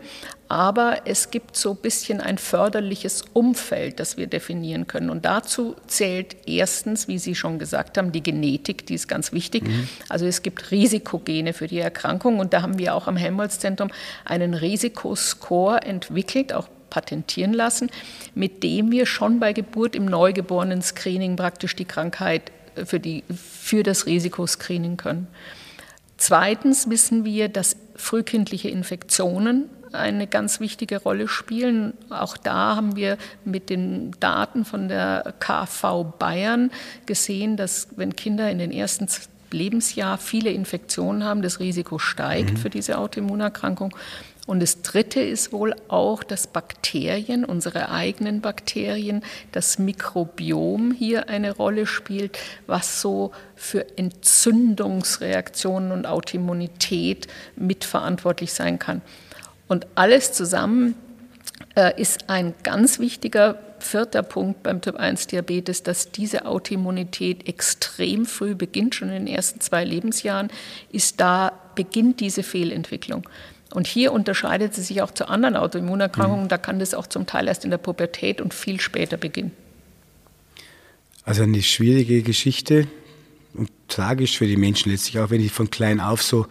aber 0.55 0.99
es 1.05 1.33
gibt 1.33 1.57
so 1.57 1.73
ein 1.73 1.79
bisschen 1.79 2.21
ein 2.21 2.39
förderliches 2.39 3.25
Umfeld, 3.33 3.99
das 3.99 4.17
wir 4.17 4.29
definieren 4.29 4.87
können. 4.87 5.11
Und 5.11 5.25
dazu 5.25 5.75
zählt 5.89 6.37
erstens, 6.47 7.09
wie 7.09 7.19
Sie 7.19 7.35
schon 7.35 7.59
gesagt 7.59 7.99
haben, 7.99 8.13
die 8.13 8.23
Genetik, 8.23 8.87
die 8.87 8.95
ist 8.95 9.09
ganz 9.09 9.33
wichtig. 9.33 9.65
Mhm. 9.65 9.89
Also 10.09 10.27
es 10.27 10.43
gibt 10.43 10.71
Risikogene 10.71 11.55
für 11.55 11.67
die 11.67 11.81
Erkrankung 11.81 12.39
und 12.39 12.53
da 12.53 12.63
haben 12.63 12.79
wir 12.79 12.95
auch 12.95 13.09
am 13.09 13.17
Helmholtz-Zentrum 13.17 13.91
einen 14.25 14.55
Risikoscore 14.55 15.83
entwickelt, 15.83 16.53
auch 16.53 16.69
patentieren 16.89 17.53
lassen, 17.53 17.91
mit 18.37 18.63
dem 18.63 18.93
wir 18.93 19.07
schon 19.07 19.41
bei 19.41 19.53
Geburt 19.53 19.97
im 19.97 20.05
Neugeborenen-Screening 20.05 21.35
praktisch 21.35 21.75
die 21.75 21.85
Krankheit 21.85 22.53
für, 22.85 23.01
die, 23.01 23.25
für 23.35 23.83
das 23.83 24.07
Risikoscreening 24.07 24.99
können. 24.99 25.27
Zweitens 26.17 26.89
wissen 26.89 27.25
wir, 27.25 27.49
dass 27.49 27.75
frühkindliche 27.97 28.69
Infektionen 28.69 29.69
eine 29.93 30.27
ganz 30.27 30.61
wichtige 30.61 31.01
Rolle 31.01 31.29
spielen. 31.29 31.95
Auch 32.11 32.37
da 32.37 32.77
haben 32.77 32.97
wir 32.97 33.17
mit 33.45 33.71
den 33.71 34.11
Daten 34.21 34.65
von 34.65 34.89
der 34.89 35.35
KV 35.39 36.05
Bayern 36.19 36.71
gesehen, 37.07 37.57
dass 37.57 37.89
wenn 37.97 38.17
Kinder 38.17 38.51
in 38.51 38.59
den 38.59 38.73
ersten 38.73 39.09
Lebensjahr 39.51 40.19
viele 40.19 40.51
Infektionen 40.51 41.25
haben, 41.25 41.43
das 41.43 41.61
Risiko 41.61 41.99
steigt 41.99 42.55
mhm. 42.55 42.57
für 42.57 42.71
diese 42.71 42.99
Autoimmunerkrankung. 42.99 43.97
Und 44.47 44.61
das 44.61 44.83
Dritte 44.83 45.21
ist 45.21 45.53
wohl 45.53 45.75
auch, 45.89 46.23
dass 46.23 46.47
Bakterien, 46.47 47.47
unsere 47.47 47.89
eigenen 47.91 48.43
Bakterien, 48.43 49.23
das 49.53 49.79
Mikrobiom 49.79 50.93
hier 50.93 51.31
eine 51.31 51.53
Rolle 51.53 51.87
spielt, 51.87 52.39
was 52.67 53.01
so 53.01 53.33
für 53.57 53.97
Entzündungsreaktionen 53.97 55.93
und 55.93 56.05
Autoimmunität 56.07 57.27
mitverantwortlich 57.57 58.53
sein 58.53 58.79
kann. 58.79 59.01
Und 59.67 59.87
alles 59.95 60.33
zusammen 60.33 60.95
äh, 61.75 61.99
ist 61.99 62.29
ein 62.29 62.53
ganz 62.63 62.99
wichtiger 62.99 63.59
vierter 63.79 64.23
Punkt 64.23 64.63
beim 64.63 64.81
Typ-1-Diabetes, 64.81 65.83
dass 65.83 66.11
diese 66.11 66.47
Autoimmunität 66.47 67.49
extrem 67.49 68.27
früh 68.27 68.55
beginnt, 68.55 68.95
schon 68.95 69.09
in 69.09 69.27
den 69.27 69.35
ersten 69.35 69.61
zwei 69.61 69.85
Lebensjahren, 69.85 70.49
ist 70.91 71.21
da 71.21 71.53
beginnt 71.75 72.21
diese 72.21 72.43
Fehlentwicklung. 72.43 73.29
Und 73.75 73.89
hier 73.89 74.13
unterscheidet 74.13 74.73
sie 74.73 74.83
sich 74.83 75.03
auch 75.03 75.11
zu 75.11 75.29
anderen 75.29 75.57
Autoimmunerkrankungen. 75.57 76.45
Mhm. 76.45 76.49
Da 76.49 76.59
kann 76.59 76.79
das 76.79 76.95
auch 76.95 77.09
zum 77.09 77.27
Teil 77.27 77.49
erst 77.49 77.65
in 77.65 77.71
der 77.71 77.79
Pubertät 77.79 78.41
und 78.41 78.55
viel 78.55 78.81
später 78.81 79.17
beginnen. 79.17 79.51
Also 81.25 81.43
eine 81.43 81.61
schwierige 81.63 82.23
Geschichte 82.23 82.87
und 83.53 83.71
tragisch 83.89 84.39
für 84.39 84.47
die 84.47 84.57
Menschen 84.57 84.93
letztlich, 84.93 85.19
auch 85.19 85.31
wenn 85.31 85.41
die 85.41 85.49
von 85.49 85.71
klein 85.71 86.01
auf 86.01 86.23
so 86.23 86.47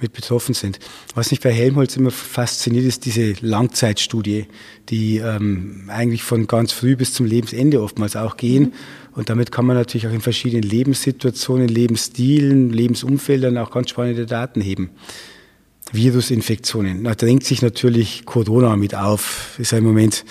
mit 0.00 0.12
betroffen 0.12 0.54
sind. 0.54 0.80
Was 1.14 1.30
mich 1.30 1.40
bei 1.40 1.52
Helmholtz 1.52 1.96
immer 1.96 2.10
fasziniert, 2.10 2.84
ist 2.84 3.04
diese 3.04 3.34
Langzeitstudie, 3.40 4.48
die 4.88 5.18
ähm, 5.18 5.88
eigentlich 5.88 6.24
von 6.24 6.48
ganz 6.48 6.72
früh 6.72 6.96
bis 6.96 7.14
zum 7.14 7.26
Lebensende 7.26 7.80
oftmals 7.80 8.16
auch 8.16 8.36
gehen. 8.36 8.64
Mhm. 8.64 8.72
Und 9.12 9.30
damit 9.30 9.52
kann 9.52 9.64
man 9.64 9.76
natürlich 9.76 10.08
auch 10.08 10.12
in 10.12 10.20
verschiedenen 10.20 10.64
Lebenssituationen, 10.64 11.68
Lebensstilen, 11.68 12.70
Lebensumfeldern 12.70 13.56
auch 13.58 13.70
ganz 13.70 13.90
spannende 13.90 14.26
Daten 14.26 14.60
heben. 14.60 14.90
Virusinfektionen. 15.94 17.04
Da 17.04 17.14
drängt 17.14 17.44
sich 17.44 17.62
natürlich 17.62 18.24
Corona 18.24 18.76
mit 18.76 18.94
auf. 18.94 19.56
Ist 19.58 19.72
ja 19.72 19.78
im 19.78 19.84
Moment 19.84 20.24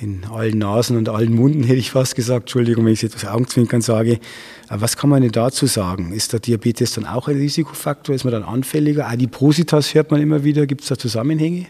in 0.00 0.24
allen 0.30 0.58
Nasen 0.58 0.96
und 0.96 1.08
allen 1.08 1.34
Munden, 1.34 1.62
hätte 1.62 1.78
ich 1.78 1.90
fast 1.90 2.14
gesagt. 2.14 2.44
Entschuldigung, 2.44 2.86
wenn 2.86 2.92
ich 2.92 3.02
es 3.02 3.14
etwas 3.14 3.30
Augenzwinkern 3.30 3.82
sage. 3.82 4.18
Aber 4.68 4.82
was 4.82 4.96
kann 4.96 5.10
man 5.10 5.22
denn 5.22 5.32
dazu 5.32 5.66
sagen? 5.66 6.12
Ist 6.12 6.32
der 6.32 6.40
Diabetes 6.40 6.94
dann 6.94 7.06
auch 7.06 7.28
ein 7.28 7.36
Risikofaktor? 7.36 8.14
Ist 8.14 8.24
man 8.24 8.32
dann 8.32 8.44
anfälliger? 8.44 9.08
Adipositas 9.08 9.94
hört 9.94 10.10
man 10.10 10.22
immer 10.22 10.44
wieder. 10.44 10.66
Gibt 10.66 10.82
es 10.82 10.88
da 10.88 10.96
Zusammenhänge? 10.96 11.66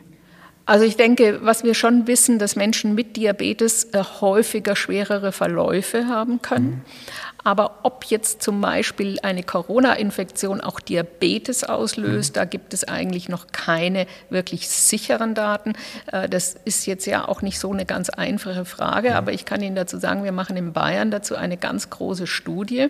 Also 0.70 0.84
ich 0.84 0.96
denke, 0.96 1.40
was 1.42 1.64
wir 1.64 1.74
schon 1.74 2.06
wissen, 2.06 2.38
dass 2.38 2.54
Menschen 2.54 2.94
mit 2.94 3.16
Diabetes 3.16 3.88
äh, 3.92 4.04
häufiger 4.20 4.76
schwerere 4.76 5.32
Verläufe 5.32 6.06
haben 6.06 6.42
können. 6.42 6.66
Mhm. 6.66 6.82
Aber 7.42 7.80
ob 7.82 8.04
jetzt 8.04 8.40
zum 8.42 8.60
Beispiel 8.60 9.18
eine 9.22 9.42
Corona-Infektion 9.42 10.60
auch 10.60 10.78
Diabetes 10.78 11.64
auslöst, 11.64 12.34
mhm. 12.36 12.38
da 12.38 12.44
gibt 12.44 12.72
es 12.72 12.84
eigentlich 12.84 13.28
noch 13.28 13.48
keine 13.48 14.06
wirklich 14.28 14.68
sicheren 14.68 15.34
Daten. 15.34 15.72
Äh, 16.12 16.28
das 16.28 16.54
ist 16.64 16.86
jetzt 16.86 17.04
ja 17.06 17.26
auch 17.26 17.42
nicht 17.42 17.58
so 17.58 17.72
eine 17.72 17.84
ganz 17.84 18.08
einfache 18.08 18.64
Frage, 18.64 19.16
aber 19.16 19.32
ich 19.32 19.46
kann 19.46 19.62
Ihnen 19.62 19.74
dazu 19.74 19.98
sagen, 19.98 20.22
wir 20.22 20.30
machen 20.30 20.56
in 20.56 20.72
Bayern 20.72 21.10
dazu 21.10 21.34
eine 21.34 21.56
ganz 21.56 21.90
große 21.90 22.28
Studie, 22.28 22.86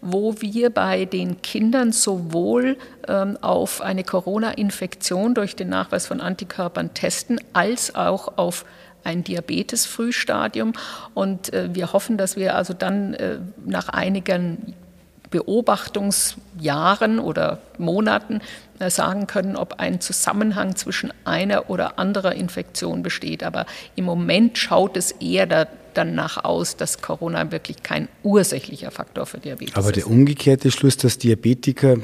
wo 0.00 0.40
wir 0.40 0.70
bei 0.70 1.04
den 1.04 1.40
Kindern 1.40 1.92
sowohl 1.92 2.78
auf 3.08 3.80
eine 3.80 4.04
Corona-Infektion 4.04 5.34
durch 5.34 5.56
den 5.56 5.68
Nachweis 5.68 6.06
von 6.06 6.20
Antikörpern 6.20 6.94
testen, 6.94 7.40
als 7.52 7.94
auch 7.94 8.38
auf 8.38 8.64
ein 9.04 9.24
Diabetes-Frühstadium. 9.24 10.72
Und 11.14 11.52
äh, 11.52 11.74
wir 11.74 11.92
hoffen, 11.92 12.16
dass 12.16 12.36
wir 12.36 12.54
also 12.54 12.74
dann 12.74 13.14
äh, 13.14 13.38
nach 13.64 13.88
einigen 13.88 14.74
Beobachtungsjahren 15.30 17.18
oder 17.18 17.58
Monaten 17.78 18.40
äh, 18.78 18.90
sagen 18.90 19.26
können, 19.26 19.56
ob 19.56 19.80
ein 19.80 20.00
Zusammenhang 20.00 20.76
zwischen 20.76 21.12
einer 21.24 21.70
oder 21.70 21.98
anderer 21.98 22.34
Infektion 22.34 23.02
besteht. 23.02 23.42
Aber 23.42 23.66
im 23.96 24.04
Moment 24.04 24.58
schaut 24.58 24.96
es 24.96 25.12
eher 25.12 25.46
da, 25.46 25.66
danach 25.94 26.44
aus, 26.44 26.76
dass 26.76 27.02
Corona 27.02 27.50
wirklich 27.50 27.82
kein 27.82 28.08
ursächlicher 28.22 28.90
Faktor 28.90 29.26
für 29.26 29.38
Diabetes 29.38 29.72
ist. 29.72 29.78
Aber 29.78 29.92
der 29.92 30.06
umgekehrte 30.06 30.70
Schluss, 30.70 30.96
dass 30.96 31.18
Diabetiker 31.18 31.96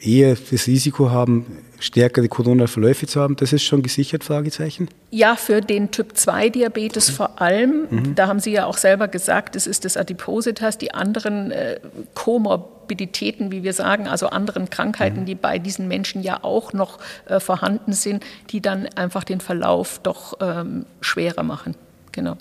eher 0.00 0.36
das 0.50 0.66
Risiko 0.66 1.10
haben, 1.10 1.46
stärkere 1.78 2.28
Corona-Verläufe 2.28 3.06
zu 3.06 3.20
haben, 3.20 3.36
das 3.36 3.52
ist 3.52 3.62
schon 3.62 3.82
gesichert, 3.82 4.24
Fragezeichen? 4.24 4.88
Ja, 5.10 5.36
für 5.36 5.60
den 5.60 5.90
Typ-2-Diabetes 5.90 7.10
vor 7.10 7.40
allem. 7.40 7.86
Mhm. 7.90 8.14
Da 8.14 8.26
haben 8.26 8.40
Sie 8.40 8.52
ja 8.52 8.66
auch 8.66 8.76
selber 8.76 9.08
gesagt, 9.08 9.56
es 9.56 9.66
ist 9.66 9.84
das 9.84 9.96
Adipositas. 9.96 10.78
Die 10.78 10.92
anderen 10.92 11.50
äh, 11.50 11.80
Komorbiditäten, 12.14 13.50
wie 13.50 13.62
wir 13.62 13.72
sagen, 13.72 14.08
also 14.08 14.28
anderen 14.28 14.70
Krankheiten, 14.70 15.20
mhm. 15.20 15.26
die 15.26 15.34
bei 15.34 15.58
diesen 15.58 15.88
Menschen 15.88 16.22
ja 16.22 16.42
auch 16.42 16.72
noch 16.72 16.98
äh, 17.26 17.40
vorhanden 17.40 17.92
sind, 17.92 18.24
die 18.50 18.60
dann 18.60 18.86
einfach 18.94 19.24
den 19.24 19.40
Verlauf 19.40 20.00
doch 20.02 20.34
ähm, 20.40 20.84
schwerer 21.00 21.42
machen. 21.42 21.74
Genau. 22.12 22.36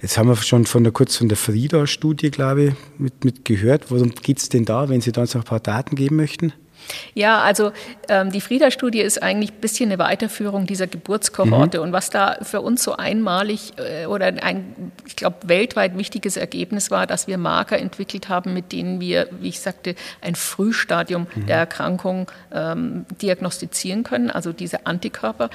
Jetzt 0.00 0.16
haben 0.16 0.28
wir 0.28 0.36
schon 0.36 0.64
von 0.64 0.84
der, 0.84 0.92
kurz 0.92 1.16
von 1.16 1.28
der 1.28 1.36
Frida-Studie, 1.36 2.30
glaube 2.30 2.62
ich, 2.62 2.74
mit, 2.98 3.24
mit 3.24 3.44
gehört. 3.44 3.90
Worum 3.90 4.10
geht 4.10 4.38
es 4.38 4.48
denn 4.48 4.64
da, 4.64 4.88
wenn 4.88 5.00
Sie 5.00 5.10
da 5.10 5.22
uns 5.22 5.34
noch 5.34 5.42
ein 5.42 5.46
paar 5.46 5.58
Daten 5.58 5.96
geben 5.96 6.16
möchten? 6.16 6.52
Ja, 7.14 7.40
also 7.40 7.72
ähm, 8.08 8.30
die 8.32 8.40
Frieda-Studie 8.40 9.00
ist 9.00 9.22
eigentlich 9.22 9.52
ein 9.52 9.60
bisschen 9.60 9.90
eine 9.90 9.98
Weiterführung 9.98 10.66
dieser 10.66 10.86
Geburtskohorte. 10.86 11.78
Mhm. 11.78 11.84
Und 11.84 11.92
was 11.92 12.10
da 12.10 12.38
für 12.42 12.60
uns 12.60 12.82
so 12.82 12.96
einmalig 12.96 13.72
äh, 13.76 14.06
oder 14.06 14.26
ein, 14.26 14.92
ich 15.06 15.16
glaube, 15.16 15.36
weltweit 15.44 15.96
wichtiges 15.96 16.36
Ergebnis 16.36 16.90
war, 16.90 17.06
dass 17.06 17.26
wir 17.26 17.38
Marker 17.38 17.78
entwickelt 17.78 18.28
haben, 18.28 18.54
mit 18.54 18.72
denen 18.72 19.00
wir, 19.00 19.28
wie 19.40 19.48
ich 19.48 19.60
sagte, 19.60 19.94
ein 20.20 20.34
Frühstadium 20.34 21.26
mhm. 21.34 21.46
der 21.46 21.56
Erkrankung 21.56 22.30
ähm, 22.52 23.06
diagnostizieren 23.20 24.04
können, 24.04 24.30
also 24.30 24.52
diese 24.52 24.86
Antikörper. 24.86 25.50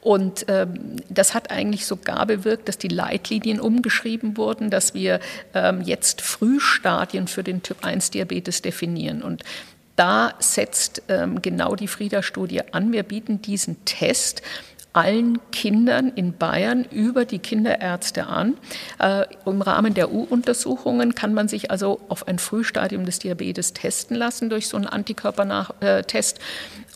Und 0.00 0.46
ähm, 0.48 0.96
das 1.08 1.34
hat 1.34 1.50
eigentlich 1.50 1.84
sogar 1.84 2.24
bewirkt, 2.24 2.68
dass 2.68 2.78
die 2.78 2.88
Leitlinien 2.88 3.60
umgeschrieben 3.60 4.36
wurden, 4.36 4.70
dass 4.70 4.94
wir 4.94 5.20
ähm, 5.54 5.82
jetzt 5.82 6.22
Frühstadien 6.22 7.26
für 7.26 7.42
den 7.42 7.62
Typ-1-Diabetes 7.62 8.62
definieren. 8.62 9.22
Und 9.22 9.42
da 9.98 10.34
setzt 10.38 11.02
ähm, 11.08 11.42
genau 11.42 11.74
die 11.74 11.88
Frieda-Studie 11.88 12.62
an. 12.72 12.92
Wir 12.92 13.02
bieten 13.02 13.42
diesen 13.42 13.84
Test 13.84 14.42
allen 14.92 15.38
Kindern 15.50 16.12
in 16.14 16.32
Bayern 16.32 16.84
über 16.90 17.24
die 17.24 17.38
Kinderärzte 17.38 18.26
an. 18.26 18.56
Äh, 18.98 19.24
Im 19.44 19.60
Rahmen 19.60 19.94
der 19.94 20.12
U-Untersuchungen 20.12 21.14
kann 21.14 21.34
man 21.34 21.48
sich 21.48 21.70
also 21.70 22.00
auf 22.08 22.26
ein 22.26 22.38
Frühstadium 22.38 23.04
des 23.04 23.18
Diabetes 23.18 23.74
testen 23.74 24.16
lassen 24.16 24.50
durch 24.50 24.68
so 24.68 24.76
einen 24.76 24.86
Antikörpertest. 24.86 26.38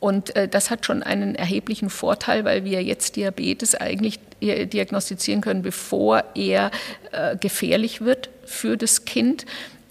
Und 0.01 0.35
äh, 0.35 0.49
das 0.49 0.71
hat 0.71 0.87
schon 0.87 1.03
einen 1.03 1.35
erheblichen 1.35 1.91
Vorteil, 1.91 2.45
weil 2.45 2.65
wir 2.65 2.83
jetzt 2.83 3.17
Diabetes 3.17 3.75
eigentlich 3.75 4.21
äh, 4.41 4.67
diagnostizieren 4.67 5.41
können, 5.41 5.63
bevor 5.63 6.25
er 6.35 6.71
äh, 7.13 7.37
gefährlich 7.37 8.01
wird 8.01 8.31
für 8.45 8.77
das 8.77 9.05
Kind. 9.05 9.45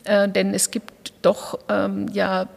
Äh, 0.03 0.27
denn 0.27 0.53
es 0.53 0.71
gibt 0.71 1.13
doch 1.21 1.59
ähm, 1.69 2.07
ja 2.11 2.47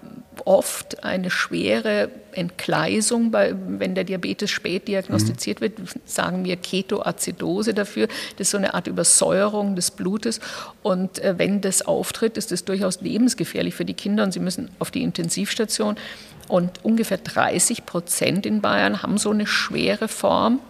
oft 0.45 1.05
eine 1.05 1.31
schwere 1.31 2.11
Entgleisung, 2.33 3.31
bei, 3.31 3.55
wenn 3.67 3.95
der 3.95 4.05
Diabetes 4.05 4.51
spät 4.51 4.89
diagnostiziert 4.89 5.61
wird, 5.61 5.75
sagen 6.05 6.45
wir 6.45 6.57
Ketoazidose 6.57 7.73
dafür. 7.73 8.09
Das 8.37 8.49
ist 8.49 8.51
so 8.51 8.59
eine 8.59 8.75
Art 8.75 8.87
Übersäuerung 8.87 9.75
des 9.77 9.91
Blutes. 9.91 10.41
Und 10.83 11.19
äh, 11.21 11.39
wenn 11.39 11.61
das 11.61 11.83
auftritt, 11.83 12.37
ist 12.37 12.53
das 12.53 12.65
durchaus 12.65 13.01
lebensgefährlich 13.01 13.75
für 13.75 13.85
die 13.85 13.95
Kinder 13.95 14.25
und 14.25 14.33
sie 14.33 14.41
müssen 14.41 14.71
auf 14.79 14.91
die 14.91 15.03
Intensivstation. 15.03 15.97
Und 16.49 16.85
ungefähr 16.85 17.19
30 17.19 17.87
Prozent 17.87 18.45
in 18.45 18.61
Bayern 18.61 19.03
haben 19.03 19.17
so 19.17 19.31
eine 19.31 19.47
schwere 19.47 20.09
Form. 20.09 20.61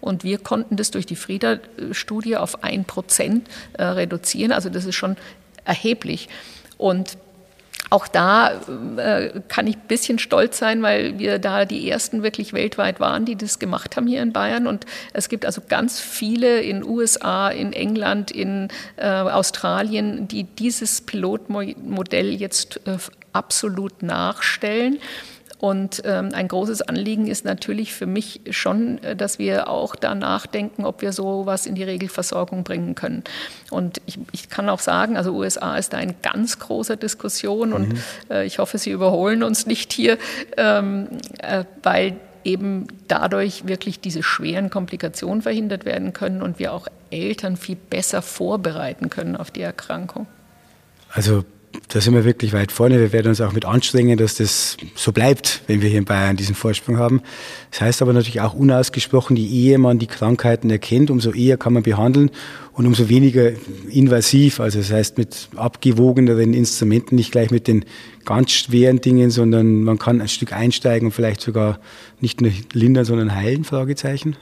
Und 0.00 0.24
wir 0.24 0.38
konnten 0.38 0.76
das 0.76 0.90
durch 0.90 1.06
die 1.06 1.16
Frieda-Studie 1.16 2.36
auf 2.36 2.62
ein 2.62 2.84
Prozent 2.84 3.48
äh, 3.74 3.84
reduzieren. 3.84 4.52
Also 4.52 4.70
das 4.70 4.84
ist 4.84 4.94
schon 4.94 5.16
erheblich. 5.64 6.28
Und 6.78 7.18
auch 7.90 8.06
da 8.06 8.60
äh, 8.96 9.40
kann 9.48 9.66
ich 9.66 9.76
ein 9.76 9.88
bisschen 9.88 10.18
stolz 10.18 10.58
sein, 10.58 10.82
weil 10.82 11.18
wir 11.18 11.38
da 11.38 11.64
die 11.64 11.88
ersten 11.88 12.22
wirklich 12.22 12.52
weltweit 12.52 13.00
waren, 13.00 13.24
die 13.24 13.36
das 13.36 13.58
gemacht 13.58 13.96
haben 13.96 14.06
hier 14.06 14.22
in 14.22 14.32
Bayern. 14.32 14.66
Und 14.66 14.84
es 15.12 15.28
gibt 15.28 15.46
also 15.46 15.62
ganz 15.66 16.00
viele 16.00 16.60
in 16.60 16.84
USA, 16.84 17.48
in 17.48 17.72
England, 17.72 18.30
in 18.30 18.68
äh, 18.96 19.06
Australien, 19.06 20.28
die 20.28 20.44
dieses 20.44 21.00
Pilotmodell 21.00 22.30
jetzt 22.34 22.80
äh, 22.86 22.98
absolut 23.32 24.02
nachstellen. 24.02 24.98
Und 25.60 26.02
ähm, 26.04 26.30
ein 26.32 26.46
großes 26.46 26.82
Anliegen 26.82 27.26
ist 27.26 27.44
natürlich 27.44 27.92
für 27.92 28.06
mich 28.06 28.40
schon, 28.50 29.02
äh, 29.02 29.16
dass 29.16 29.38
wir 29.38 29.68
auch 29.68 29.96
da 29.96 30.14
nachdenken, 30.14 30.84
ob 30.84 31.02
wir 31.02 31.12
sowas 31.12 31.66
in 31.66 31.74
die 31.74 31.82
Regelversorgung 31.82 32.62
bringen 32.62 32.94
können. 32.94 33.24
Und 33.70 34.00
ich, 34.06 34.18
ich 34.30 34.48
kann 34.50 34.68
auch 34.68 34.78
sagen, 34.78 35.16
also 35.16 35.32
USA 35.32 35.76
ist 35.76 35.92
da 35.92 35.98
in 35.98 36.14
ganz 36.22 36.60
großer 36.60 36.96
Diskussion 36.96 37.72
und 37.72 37.88
mhm. 37.88 37.98
äh, 38.30 38.44
ich 38.44 38.58
hoffe, 38.58 38.78
Sie 38.78 38.90
überholen 38.90 39.42
uns 39.42 39.66
nicht 39.66 39.92
hier, 39.92 40.18
ähm, 40.56 41.08
äh, 41.38 41.64
weil 41.82 42.16
eben 42.44 42.86
dadurch 43.08 43.66
wirklich 43.66 44.00
diese 44.00 44.22
schweren 44.22 44.70
Komplikationen 44.70 45.42
verhindert 45.42 45.84
werden 45.84 46.12
können 46.12 46.40
und 46.40 46.60
wir 46.60 46.72
auch 46.72 46.86
Eltern 47.10 47.56
viel 47.56 47.76
besser 47.76 48.22
vorbereiten 48.22 49.10
können 49.10 49.36
auf 49.36 49.50
die 49.50 49.62
Erkrankung. 49.62 50.26
Also 51.10 51.44
da 51.88 52.00
sind 52.00 52.14
wir 52.14 52.24
wirklich 52.24 52.52
weit 52.52 52.72
vorne. 52.72 52.98
Wir 52.98 53.12
werden 53.12 53.28
uns 53.28 53.40
auch 53.40 53.52
mit 53.52 53.64
anstrengen, 53.64 54.18
dass 54.18 54.36
das 54.36 54.76
so 54.94 55.12
bleibt, 55.12 55.62
wenn 55.66 55.80
wir 55.80 55.88
hier 55.88 55.98
in 55.98 56.04
Bayern 56.04 56.36
diesen 56.36 56.54
Vorsprung 56.54 56.98
haben. 56.98 57.22
Das 57.70 57.80
heißt 57.80 58.02
aber 58.02 58.12
natürlich 58.12 58.40
auch 58.40 58.54
unausgesprochen, 58.54 59.36
je 59.36 59.70
eher 59.70 59.78
man 59.78 59.98
die 59.98 60.06
Krankheiten 60.06 60.70
erkennt, 60.70 61.10
umso 61.10 61.32
eher 61.32 61.56
kann 61.56 61.72
man 61.72 61.82
behandeln 61.82 62.30
und 62.72 62.86
umso 62.86 63.08
weniger 63.08 63.52
invasiv. 63.90 64.60
Also 64.60 64.78
das 64.78 64.90
heißt 64.90 65.18
mit 65.18 65.48
abgewogeneren 65.56 66.54
Instrumenten, 66.54 67.16
nicht 67.16 67.32
gleich 67.32 67.50
mit 67.50 67.68
den 67.68 67.84
ganz 68.24 68.52
schweren 68.52 69.00
Dingen, 69.00 69.30
sondern 69.30 69.82
man 69.82 69.98
kann 69.98 70.20
ein 70.20 70.28
Stück 70.28 70.52
einsteigen 70.52 71.08
und 71.08 71.12
vielleicht 71.12 71.40
sogar 71.40 71.80
nicht 72.20 72.40
nur 72.40 72.52
lindern, 72.72 73.04
sondern 73.04 73.34
heilen, 73.34 73.64
Fragezeichen. 73.64 74.36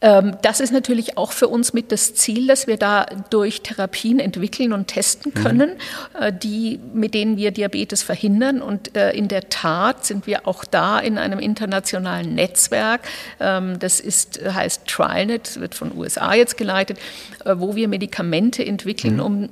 Ähm, 0.00 0.36
das 0.42 0.60
ist 0.60 0.72
natürlich 0.72 1.18
auch 1.18 1.32
für 1.32 1.48
uns 1.48 1.72
mit 1.72 1.90
das 1.90 2.14
Ziel, 2.14 2.46
dass 2.46 2.66
wir 2.66 2.76
da 2.76 3.06
durch 3.30 3.62
Therapien 3.62 4.20
entwickeln 4.20 4.72
und 4.72 4.86
testen 4.86 5.32
mhm. 5.34 5.42
können, 5.42 5.70
mhm. 5.70 6.38
die, 6.38 6.78
mit 6.94 7.14
denen 7.14 7.36
wir 7.36 7.50
Diabetes 7.50 8.02
verhindern. 8.02 8.62
Und 8.62 8.96
äh, 8.96 9.10
in 9.12 9.28
der 9.28 9.48
Tat 9.48 10.04
sind 10.04 10.26
wir 10.26 10.46
auch 10.46 10.64
da 10.64 11.00
in 11.00 11.18
einem 11.18 11.40
internationalen 11.40 12.34
Netzwerk. 12.34 13.00
Ähm, 13.40 13.78
das 13.78 13.98
ist, 13.98 14.40
heißt 14.44 14.86
TrialNet, 14.86 15.60
wird 15.60 15.74
von 15.74 15.96
USA 15.96 16.34
jetzt 16.34 16.56
geleitet, 16.56 16.98
wo 17.44 17.74
wir 17.74 17.88
Medikamente 17.88 18.64
entwickeln, 18.64 19.14
mhm. 19.14 19.20
um 19.20 19.48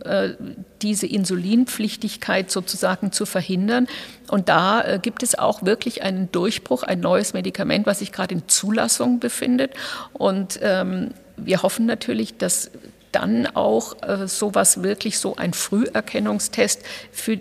diese 0.82 1.06
Insulinpflichtigkeit 1.06 2.50
sozusagen 2.50 3.12
zu 3.12 3.26
verhindern. 3.26 3.86
Und 4.28 4.48
da 4.48 4.82
äh, 4.82 4.98
gibt 5.00 5.22
es 5.22 5.38
auch 5.38 5.62
wirklich 5.62 6.02
einen 6.02 6.30
Durchbruch, 6.32 6.82
ein 6.82 7.00
neues 7.00 7.32
Medikament, 7.32 7.86
was 7.86 8.00
sich 8.00 8.12
gerade 8.12 8.34
in 8.34 8.48
Zulassung 8.48 9.20
befindet. 9.20 9.72
Und 10.12 10.58
ähm, 10.62 11.10
wir 11.36 11.62
hoffen 11.62 11.86
natürlich, 11.86 12.36
dass 12.38 12.70
dann 13.16 13.46
auch 13.46 14.02
äh, 14.02 14.28
sowas 14.28 14.82
wirklich 14.82 15.18
so 15.18 15.36
ein 15.36 15.54
Früherkennungstest 15.54 16.82
für 17.10 17.38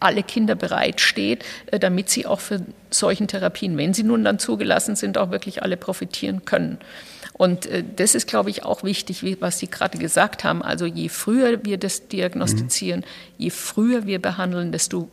alle 0.00 0.24
Kinder 0.24 0.56
bereitsteht, 0.56 1.44
äh, 1.66 1.78
damit 1.78 2.10
sie 2.10 2.26
auch 2.26 2.40
für 2.40 2.60
solchen 2.90 3.28
Therapien, 3.28 3.76
wenn 3.76 3.94
sie 3.94 4.02
nun 4.02 4.24
dann 4.24 4.38
zugelassen 4.38 4.96
sind, 4.96 5.16
auch 5.18 5.30
wirklich 5.30 5.62
alle 5.62 5.76
profitieren 5.76 6.44
können. 6.44 6.78
Und 7.34 7.66
äh, 7.66 7.84
das 7.96 8.14
ist, 8.16 8.26
glaube 8.26 8.50
ich, 8.50 8.64
auch 8.64 8.82
wichtig, 8.82 9.24
was 9.40 9.58
Sie 9.58 9.68
gerade 9.68 9.98
gesagt 9.98 10.44
haben. 10.44 10.62
Also 10.62 10.86
je 10.86 11.08
früher 11.08 11.64
wir 11.64 11.78
das 11.78 12.08
diagnostizieren, 12.08 13.00
mhm. 13.00 13.04
je 13.38 13.50
früher 13.50 14.06
wir 14.06 14.20
behandeln, 14.20 14.72
desto 14.72 15.08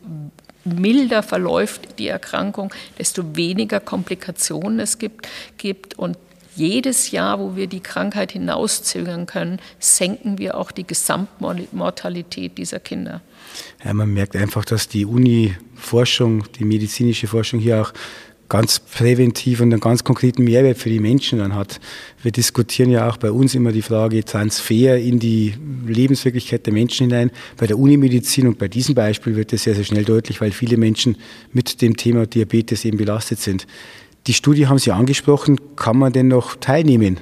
milder 0.64 1.22
verläuft 1.22 1.98
die 1.98 2.08
Erkrankung, 2.08 2.74
desto 2.98 3.36
weniger 3.36 3.80
Komplikationen 3.80 4.80
es 4.80 4.98
gibt, 4.98 5.28
gibt 5.56 5.98
und 5.98 6.18
jedes 6.56 7.10
Jahr, 7.10 7.38
wo 7.38 7.56
wir 7.56 7.66
die 7.66 7.80
Krankheit 7.80 8.32
hinauszögern 8.32 9.26
können, 9.26 9.58
senken 9.78 10.38
wir 10.38 10.56
auch 10.56 10.70
die 10.70 10.86
Gesamtmortalität 10.86 12.58
dieser 12.58 12.80
Kinder. 12.80 13.20
Ja, 13.84 13.92
man 13.94 14.12
merkt 14.12 14.36
einfach, 14.36 14.64
dass 14.64 14.88
die 14.88 15.06
Uni-Forschung, 15.06 16.44
die 16.58 16.64
medizinische 16.64 17.26
Forschung 17.26 17.60
hier 17.60 17.80
auch 17.80 17.92
ganz 18.50 18.80
präventiv 18.80 19.60
und 19.60 19.72
einen 19.72 19.80
ganz 19.80 20.04
konkreten 20.04 20.44
Mehrwert 20.44 20.76
für 20.76 20.90
die 20.90 20.98
Menschen 20.98 21.38
dann 21.38 21.54
hat. 21.54 21.80
Wir 22.22 22.32
diskutieren 22.32 22.90
ja 22.90 23.08
auch 23.08 23.16
bei 23.16 23.30
uns 23.30 23.54
immer 23.54 23.72
die 23.72 23.80
Frage 23.80 24.22
Transfer 24.24 24.98
in 24.98 25.18
die 25.18 25.54
Lebenswirklichkeit 25.86 26.66
der 26.66 26.72
Menschen 26.74 27.08
hinein. 27.08 27.30
Bei 27.56 27.66
der 27.66 27.78
Unimedizin 27.78 28.48
und 28.48 28.58
bei 28.58 28.68
diesem 28.68 28.94
Beispiel 28.94 29.36
wird 29.36 29.52
das 29.52 29.62
sehr, 29.62 29.76
sehr 29.76 29.84
schnell 29.84 30.04
deutlich, 30.04 30.40
weil 30.40 30.50
viele 30.50 30.76
Menschen 30.76 31.16
mit 31.52 31.80
dem 31.80 31.96
Thema 31.96 32.26
Diabetes 32.26 32.84
eben 32.84 32.98
belastet 32.98 33.38
sind. 33.38 33.66
Die 34.26 34.34
Studie 34.34 34.66
haben 34.66 34.78
Sie 34.78 34.92
angesprochen. 34.92 35.58
Kann 35.76 35.96
man 35.96 36.12
denn 36.12 36.28
noch 36.28 36.56
teilnehmen? 36.56 37.18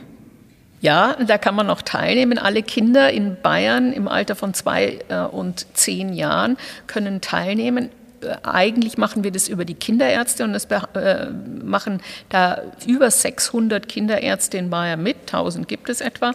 Ja, 0.80 1.16
da 1.24 1.38
kann 1.38 1.54
man 1.54 1.66
noch 1.66 1.82
teilnehmen. 1.82 2.38
Alle 2.38 2.62
Kinder 2.62 3.10
in 3.10 3.36
Bayern 3.42 3.92
im 3.92 4.06
Alter 4.06 4.36
von 4.36 4.54
zwei 4.54 4.98
äh, 5.08 5.22
und 5.22 5.66
zehn 5.74 6.12
Jahren 6.12 6.56
können 6.86 7.20
teilnehmen. 7.20 7.90
Äh, 8.20 8.36
eigentlich 8.44 8.96
machen 8.96 9.24
wir 9.24 9.32
das 9.32 9.48
über 9.48 9.64
die 9.64 9.74
Kinderärzte 9.74 10.44
und 10.44 10.52
das 10.52 10.66
äh, 10.66 11.30
machen 11.64 12.00
da 12.28 12.62
über 12.86 13.10
600 13.10 13.88
Kinderärzte 13.88 14.58
in 14.58 14.70
Bayern 14.70 15.02
mit. 15.02 15.16
1000 15.22 15.66
gibt 15.66 15.88
es 15.88 16.00
etwa. 16.00 16.32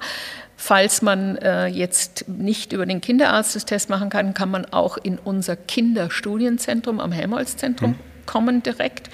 Falls 0.55 1.01
man 1.01 1.37
jetzt 1.73 2.29
nicht 2.29 2.71
über 2.71 2.85
den 2.85 3.01
Kinderarzt 3.01 3.53
das 3.55 3.65
Test 3.65 3.89
machen 3.89 4.09
kann, 4.09 4.33
kann 4.33 4.49
man 4.49 4.65
auch 4.65 4.97
in 4.97 5.17
unser 5.17 5.57
Kinderstudienzentrum 5.57 7.01
am 7.01 7.11
Helmholtz-Zentrum 7.11 7.91
mhm. 7.91 8.25
kommen 8.25 8.63
direkt. 8.63 9.09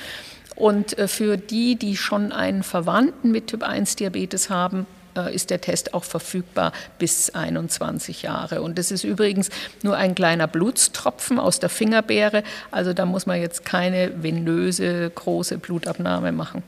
Und 0.60 0.96
für 1.08 1.38
die, 1.38 1.76
die 1.78 1.98
schon 1.98 2.32
einen 2.32 2.64
Verwandten 2.64 3.32
mit 3.32 3.48
Typ 3.48 3.64
1 3.64 3.96
Diabetes 3.96 4.50
haben, 4.50 4.86
äh, 5.16 5.34
ist 5.34 5.50
der 5.50 5.62
Test 5.62 5.94
auch 5.94 6.04
verfügbar 6.04 6.74
bis 7.00 7.32
21 7.32 8.22
Jahre. 8.22 8.62
Und 8.62 8.78
das 8.78 8.92
ist 8.92 9.04
übrigens 9.04 9.50
nur 9.84 9.96
ein 9.96 10.16
kleiner 10.16 10.48
Blutstropfen 10.48 11.40
aus 11.40 11.60
der 11.60 11.70
Fingerbeere. 11.70 12.44
Also 12.72 12.94
da 12.94 13.06
muss 13.06 13.26
man 13.26 13.42
jetzt 13.42 13.66
keine 13.66 14.12
venöse 14.22 15.10
große 15.14 15.58
Blutabnahme 15.58 16.32
machen. 16.32 16.62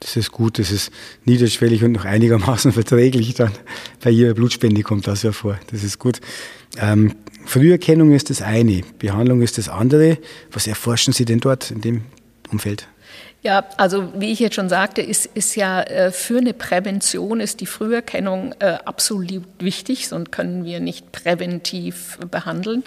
Das 0.00 0.16
ist 0.16 0.32
gut, 0.32 0.58
das 0.58 0.72
ist 0.72 0.90
niederschwellig 1.24 1.84
und 1.84 1.92
noch 1.92 2.04
einigermaßen 2.04 2.72
verträglich 2.72 3.34
dann. 3.34 3.52
Bei 4.02 4.10
jeder 4.10 4.34
Blutspende 4.34 4.82
kommt 4.82 5.06
das 5.06 5.22
ja 5.22 5.32
vor. 5.32 5.58
Das 5.70 5.84
ist 5.84 5.98
gut. 5.98 6.20
Ähm, 6.76 7.14
Früherkennung 7.44 8.12
ist 8.12 8.30
das 8.30 8.42
eine, 8.42 8.82
Behandlung 8.98 9.42
ist 9.42 9.58
das 9.58 9.68
andere. 9.68 10.18
Was 10.50 10.66
erforschen 10.66 11.12
Sie 11.12 11.24
denn 11.24 11.40
dort 11.40 11.70
in 11.70 11.80
dem 11.80 12.02
Umfeld? 12.50 12.88
Ja, 13.44 13.64
also 13.76 14.12
wie 14.14 14.30
ich 14.30 14.38
jetzt 14.38 14.54
schon 14.54 14.68
sagte, 14.68 15.02
ist, 15.02 15.26
ist 15.26 15.56
ja 15.56 15.82
äh, 15.82 16.12
für 16.12 16.38
eine 16.38 16.54
Prävention 16.54 17.40
ist 17.40 17.58
die 17.58 17.66
Früherkennung 17.66 18.54
äh, 18.60 18.78
absolut 18.84 19.42
wichtig, 19.58 20.06
sonst 20.06 20.30
können 20.30 20.64
wir 20.64 20.78
nicht 20.78 21.10
präventiv 21.10 22.20
behandeln. 22.30 22.84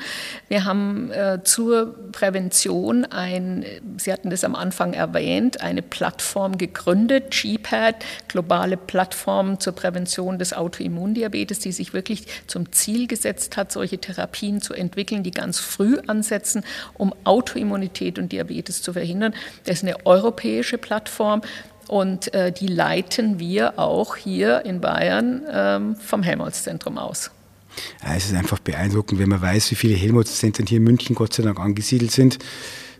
Wir 0.47 0.63
haben 0.63 1.11
äh, 1.11 1.39
zur 1.43 1.93
Prävention 2.13 3.03
ein, 3.03 3.65
Sie 3.97 4.13
hatten 4.13 4.29
das 4.29 4.45
am 4.45 4.55
Anfang 4.55 4.93
erwähnt, 4.93 5.59
eine 5.59 5.81
Plattform 5.81 6.57
gegründet, 6.57 7.31
GPAD, 7.31 7.95
globale 8.29 8.77
Plattform 8.77 9.59
zur 9.59 9.73
Prävention 9.73 10.39
des 10.39 10.53
Autoimmundiabetes, 10.53 11.59
die 11.59 11.73
sich 11.73 11.91
wirklich 11.91 12.27
zum 12.47 12.71
Ziel 12.71 13.07
gesetzt 13.07 13.57
hat, 13.57 13.73
solche 13.73 13.97
Therapien 13.97 14.61
zu 14.61 14.73
entwickeln, 14.73 15.21
die 15.21 15.31
ganz 15.31 15.59
früh 15.59 15.97
ansetzen, 16.07 16.63
um 16.93 17.13
Autoimmunität 17.25 18.17
und 18.17 18.31
Diabetes 18.31 18.81
zu 18.81 18.93
verhindern. 18.93 19.33
Das 19.65 19.79
ist 19.79 19.83
eine 19.83 20.05
europäische 20.05 20.44
europäische 20.45 20.77
Plattform 20.77 21.41
und 21.87 22.33
äh, 22.33 22.51
die 22.51 22.67
leiten 22.67 23.39
wir 23.39 23.77
auch 23.77 24.15
hier 24.15 24.65
in 24.65 24.81
Bayern 24.81 25.43
ähm, 25.51 25.95
vom 25.95 26.23
Helmholtz-Zentrum 26.23 26.97
aus. 26.97 27.31
Ja, 28.03 28.15
es 28.15 28.25
ist 28.27 28.35
einfach 28.35 28.59
beeindruckend, 28.59 29.19
wenn 29.19 29.29
man 29.29 29.41
weiß, 29.41 29.71
wie 29.71 29.75
viele 29.75 29.95
Helmholtz-Zentren 29.95 30.65
hier 30.65 30.77
in 30.77 30.83
München 30.83 31.15
Gott 31.15 31.33
sei 31.33 31.43
Dank 31.43 31.59
angesiedelt 31.59 32.11
sind. 32.11 32.39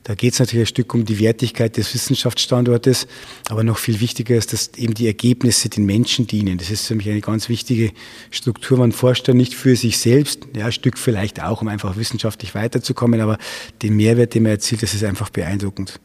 Da 0.05 0.13
geht 0.13 0.33
es 0.33 0.39
natürlich 0.39 0.65
ein 0.65 0.67
Stück 0.67 0.93
um 0.93 1.03
die 1.03 1.19
Wertigkeit 1.19 1.77
des 1.77 1.91
Wissenschaftsstandortes, 1.95 3.07
aber 3.50 3.63
noch 3.63 3.79
viel 3.79 4.00
wichtiger 4.00 4.35
ist, 4.35 4.53
dass 4.53 4.69
eben 4.77 4.93
die 4.93 5.07
Ergebnisse 5.07 5.67
den 5.67 5.88
Menschen 5.88 6.27
dienen. 6.27 6.59
Das 6.59 6.69
ist 6.69 6.85
für 6.85 6.93
mich 6.93 7.09
eine 7.09 7.21
ganz 7.21 7.50
wichtige 7.50 7.91
Struktur. 8.29 8.77
Man 8.77 8.91
forscht 8.91 9.27
da 9.27 9.33
nicht 9.33 9.55
für 9.55 9.75
sich 9.75 9.97
selbst, 9.97 10.47
ja, 10.55 10.67
ein 10.67 10.71
Stück 10.71 11.00
vielleicht 11.00 11.41
auch, 11.41 11.63
um 11.63 11.69
einfach 11.69 11.97
wissenschaftlich 11.97 12.53
weiterzukommen, 12.53 13.19
aber 13.19 13.39
den 13.81 13.95
Mehrwert, 13.95 14.35
den 14.35 14.43
man 14.43 14.51
erzielt, 14.51 14.83
das 14.83 14.94
ist 14.94 15.03
einfach 15.03 15.31
beeindruckend. 15.31 16.00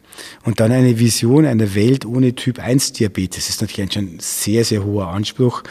Und 0.44 0.60
dann 0.60 0.72
eine 0.72 0.98
Vision 0.98 1.44
einer 1.44 1.74
Welt 1.74 2.06
ohne 2.06 2.34
Typ 2.34 2.58
1 2.58 2.94
Diabetes 2.94 3.50
ist 3.50 3.60
natürlich 3.60 3.82
ein 3.82 3.92
schon 3.92 4.18
sehr, 4.18 4.64
sehr 4.64 4.82
hoher 4.82 5.08
Anspruch. 5.08 5.62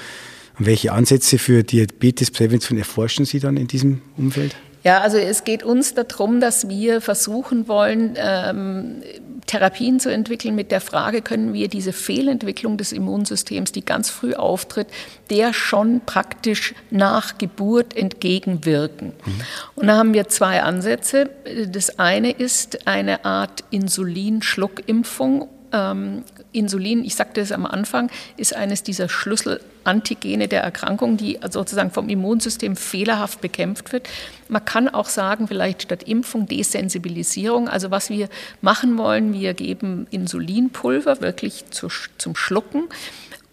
Und 0.60 0.68
welche 0.68 0.92
Ansätze 0.92 1.40
für 1.40 1.64
Diabetesprävention 1.64 2.78
erforschen 2.78 3.26
Sie 3.26 3.40
dann 3.40 3.58
in 3.58 3.66
diesem 3.66 4.04
Umfeld? 4.18 4.56
Ja, 4.84 5.02
also 5.02 5.18
es 5.18 5.44
geht 5.44 5.64
uns 5.64 5.94
darum, 5.94 6.40
dass 6.40 6.70
wir 6.70 7.02
versuchen 7.02 7.68
wollen, 7.68 8.16
ähm, 8.18 9.02
Therapien 9.46 10.00
zu 10.00 10.12
entwickeln 10.12 10.56
mit 10.56 10.72
der 10.72 10.80
Frage, 10.80 11.22
können 11.22 11.54
wir 11.54 11.68
diese 11.68 11.92
Fehlentwicklung 11.92 12.78
des 12.78 12.92
Immunsystems, 12.92 13.72
die 13.72 13.84
ganz 13.84 14.10
früh 14.10 14.36
auftritt, 14.36 14.88
der 15.30 15.54
schon 15.54 16.02
praktisch 16.06 16.76
nach 16.92 17.38
Geburt 17.40 17.98
entgegenwirken. 17.98 19.08
Mhm. 19.26 19.42
Und 19.76 19.88
da 19.88 19.98
haben 19.98 20.14
wir 20.14 20.30
zwei 20.30 20.62
Ansätze. 20.62 21.32
Das 21.68 21.98
eine 21.98 22.32
ist 22.32 22.88
eine 22.88 23.26
Art 23.26 23.64
Insulinschluckimpfung 23.72 25.50
ähm, 25.74 26.24
Insulin, 26.52 27.06
ich 27.06 27.16
sagte 27.16 27.42
es 27.42 27.52
am 27.52 27.66
Anfang, 27.66 28.10
ist 28.38 28.56
eines 28.56 28.82
dieser 28.82 29.08
Schlüsselantigene 29.08 30.48
der 30.48 30.64
Erkrankung, 30.64 31.16
die 31.16 31.40
sozusagen 31.50 31.92
vom 31.92 32.10
Immunsystem 32.10 32.76
fehlerhaft 32.76 33.40
bekämpft 33.42 33.94
wird. 33.94 34.10
Man 34.48 34.66
kann 34.66 34.90
auch 34.90 35.08
sagen, 35.08 35.48
vielleicht 35.48 35.84
statt 35.84 36.04
Impfung 36.04 36.48
Desensibilisierung. 36.48 37.70
Also 37.70 37.92
was 37.92 38.10
wir 38.10 38.30
machen 38.62 38.98
wollen, 38.98 39.34
wir 39.34 39.54
geben 39.54 40.08
Insulinpulver 40.10 41.22
wirklich 41.22 41.66
zu, 41.70 41.88
zum 42.18 42.36
Schlucken 42.36 42.86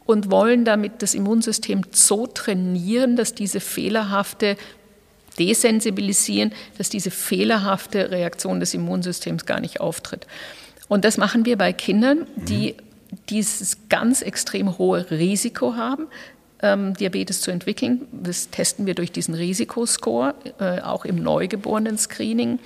und 0.06 0.30
wollen 0.30 0.64
damit 0.64 1.02
das 1.02 1.14
Immunsystem 1.14 1.82
so 1.90 2.26
trainieren, 2.26 3.16
dass 3.16 3.34
diese 3.34 3.60
fehlerhafte 3.60 4.56
desensibilisieren, 5.38 6.52
dass 6.78 6.88
diese 6.88 7.10
fehlerhafte 7.10 8.10
Reaktion 8.10 8.60
des 8.60 8.72
Immunsystems 8.72 9.44
gar 9.44 9.60
nicht 9.60 9.80
auftritt. 9.80 10.26
Und 10.88 11.04
das 11.04 11.18
machen 11.18 11.44
wir 11.44 11.58
bei 11.58 11.72
Kindern, 11.72 12.26
die 12.36 12.76
dieses 13.28 13.78
ganz 13.88 14.22
extrem 14.22 14.78
hohe 14.78 15.10
Risiko 15.10 15.74
haben, 15.74 16.06
ähm, 16.62 16.94
Diabetes 16.94 17.40
zu 17.40 17.50
entwickeln. 17.50 18.06
Das 18.12 18.50
testen 18.50 18.86
wir 18.86 18.94
durch 18.94 19.12
diesen 19.12 19.34
Risikoscore, 19.34 20.34
äh, 20.58 20.80
auch 20.80 21.04
im 21.04 21.16
Neugeborenen-Screening 21.16 22.58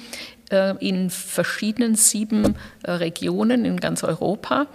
äh, 0.50 0.76
in 0.86 1.10
verschiedenen 1.10 1.94
sieben 1.94 2.56
äh, 2.82 2.90
Regionen 2.92 3.64
in 3.64 3.78
ganz 3.78 4.04
Europa 4.04 4.66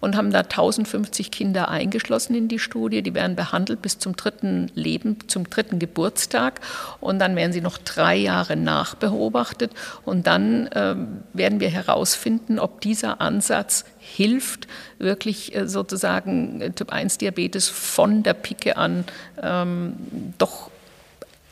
und 0.00 0.16
haben 0.16 0.30
da 0.30 0.40
1050 0.40 1.30
Kinder 1.30 1.68
eingeschlossen 1.68 2.34
in 2.34 2.48
die 2.48 2.58
Studie. 2.58 3.02
Die 3.02 3.14
werden 3.14 3.36
behandelt 3.36 3.82
bis 3.82 3.98
zum 3.98 4.16
dritten 4.16 4.70
Leben, 4.74 5.16
zum 5.28 5.48
dritten 5.48 5.78
Geburtstag 5.78 6.60
und 7.00 7.18
dann 7.18 7.36
werden 7.36 7.52
sie 7.52 7.60
noch 7.60 7.78
drei 7.78 8.16
Jahre 8.16 8.56
nachbeobachtet 8.56 9.72
und 10.04 10.26
dann 10.26 10.66
äh, 10.68 10.96
werden 11.32 11.60
wir 11.60 11.70
herausfinden, 11.70 12.58
ob 12.58 12.80
dieser 12.80 13.20
Ansatz 13.20 13.84
hilft, 13.98 14.66
wirklich 14.98 15.54
äh, 15.54 15.68
sozusagen 15.68 16.60
äh, 16.60 16.70
Typ-1-Diabetes 16.70 17.68
von 17.68 18.22
der 18.22 18.34
Pike 18.34 18.76
an 18.76 19.04
ähm, 19.42 19.94
doch 20.38 20.70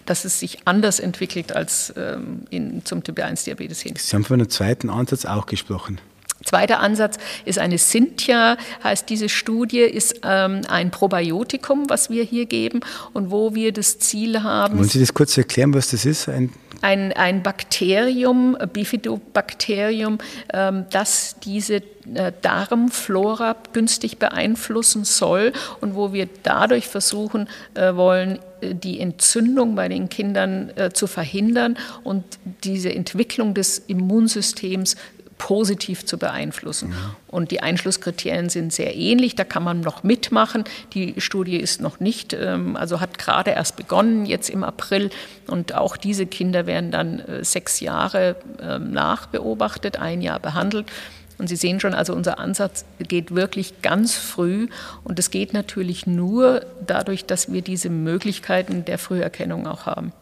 dass 0.07 0.25
es 0.25 0.41
sich 0.41 0.67
anders 0.67 1.01
entwickelt 1.01 1.55
als 1.55 1.93
ähm, 1.97 2.45
in, 2.49 2.83
zum 2.87 3.05
Typ-1-Diabetes 3.05 3.83
hin. 3.83 3.95
Sie 3.97 4.17
haben 4.17 4.25
von 4.25 4.41
einem 4.41 4.49
zweiten 4.49 4.89
Ansatz 4.89 5.27
auch 5.27 5.45
gesprochen. 5.45 6.01
Zweiter 6.49 6.81
Ansatz 6.81 7.19
ist 7.45 7.59
eine 7.59 7.77
Cynthia, 7.77 8.57
heißt 8.83 9.11
diese 9.11 9.29
Studie, 9.29 9.81
ist 9.81 10.21
ähm, 10.25 10.63
ein 10.67 10.91
Probiotikum, 10.91 11.91
was 11.91 12.09
wir 12.09 12.25
hier 12.25 12.47
geben 12.47 12.81
und 13.13 13.31
wo 13.31 13.55
wir 13.55 13.71
das 13.71 13.99
Ziel 13.99 14.43
haben. 14.43 14.79
Wollen 14.79 14.89
Sie 14.89 15.01
das 15.01 15.13
kurz 15.13 15.37
erklären, 15.37 15.75
was 15.75 15.91
das 15.91 16.07
ist? 16.07 16.27
Ein 16.27 16.51
ein, 16.81 17.13
ein 17.13 17.43
Bakterium, 17.43 18.57
Bifidobakterium, 18.73 20.19
ähm, 20.53 20.85
das 20.91 21.37
diese 21.43 21.83
äh, 22.15 22.33
Darmflora 22.41 23.57
günstig 23.73 24.19
beeinflussen 24.19 25.05
soll 25.05 25.53
und 25.81 25.95
wo 25.95 26.13
wir 26.13 26.29
dadurch 26.43 26.87
versuchen 26.87 27.49
äh, 27.75 27.95
wollen, 27.95 28.39
äh, 28.61 28.75
die 28.75 29.01
Entzündung 29.01 29.75
bei 29.75 29.89
den 29.89 30.09
Kindern 30.09 30.73
zu 30.93 31.07
verhindern 31.07 31.77
und 32.05 32.25
diese 32.65 32.93
Entwicklung 32.93 33.55
des 33.55 33.79
Immunsystems 33.79 34.97
positiv 35.39 36.05
zu 36.05 36.19
beeinflussen. 36.19 36.91
Ja. 36.91 37.17
Und 37.29 37.51
die 37.51 37.61
Einschlusskriterien 37.63 38.49
sind 38.49 38.73
sehr 38.73 38.95
ähnlich, 38.97 39.37
da 39.37 39.45
kann 39.45 39.63
man 39.63 39.81
noch 39.81 40.03
mitmachen. 40.03 40.65
Die 40.93 41.15
Studie 41.19 41.57
ist 41.57 41.81
noch 41.81 42.01
nicht, 42.01 42.33
ähm, 42.35 42.77
also 42.77 43.01
hat 43.01 43.19
gerade 43.19 43.53
erst 43.53 43.77
begonnen, 43.77 44.27
jetzt 44.27 44.51
im 44.51 44.65
April. 44.65 45.11
Und 45.47 45.75
auch 45.75 45.97
diese 45.97 46.27
Kinder 46.27 46.67
werden 46.67 46.91
dann 46.91 47.21
äh, 47.21 47.45
sechs 47.45 47.81
Jahre 47.81 48.37
ähm, 48.61 48.93
nachbeobachtet, 48.93 49.99
ein 49.99 50.21
Jahr 50.21 50.41
behandelt. 50.41 50.87
Und 51.39 51.47
Sie 51.47 51.57
sehen 51.57 51.79
schon, 51.79 51.95
also 51.95 52.15
unser 52.15 52.41
Ansatz 52.41 52.85
geht 52.99 53.35
wirklich 53.35 53.81
ganz 53.81 54.17
früh 54.17 54.67
und 55.05 55.21
es 55.21 55.31
geht 55.31 55.53
natürlich 55.53 56.05
nur 56.07 56.67
dadurch, 56.85 57.27
dass 57.27 57.53
wir 57.53 57.63
diese 57.63 57.91
Möglichkeiten 57.91 58.85
der 58.85 58.99
Früherkennung 58.99 59.69
auch 59.69 59.87
haben. 59.87 60.13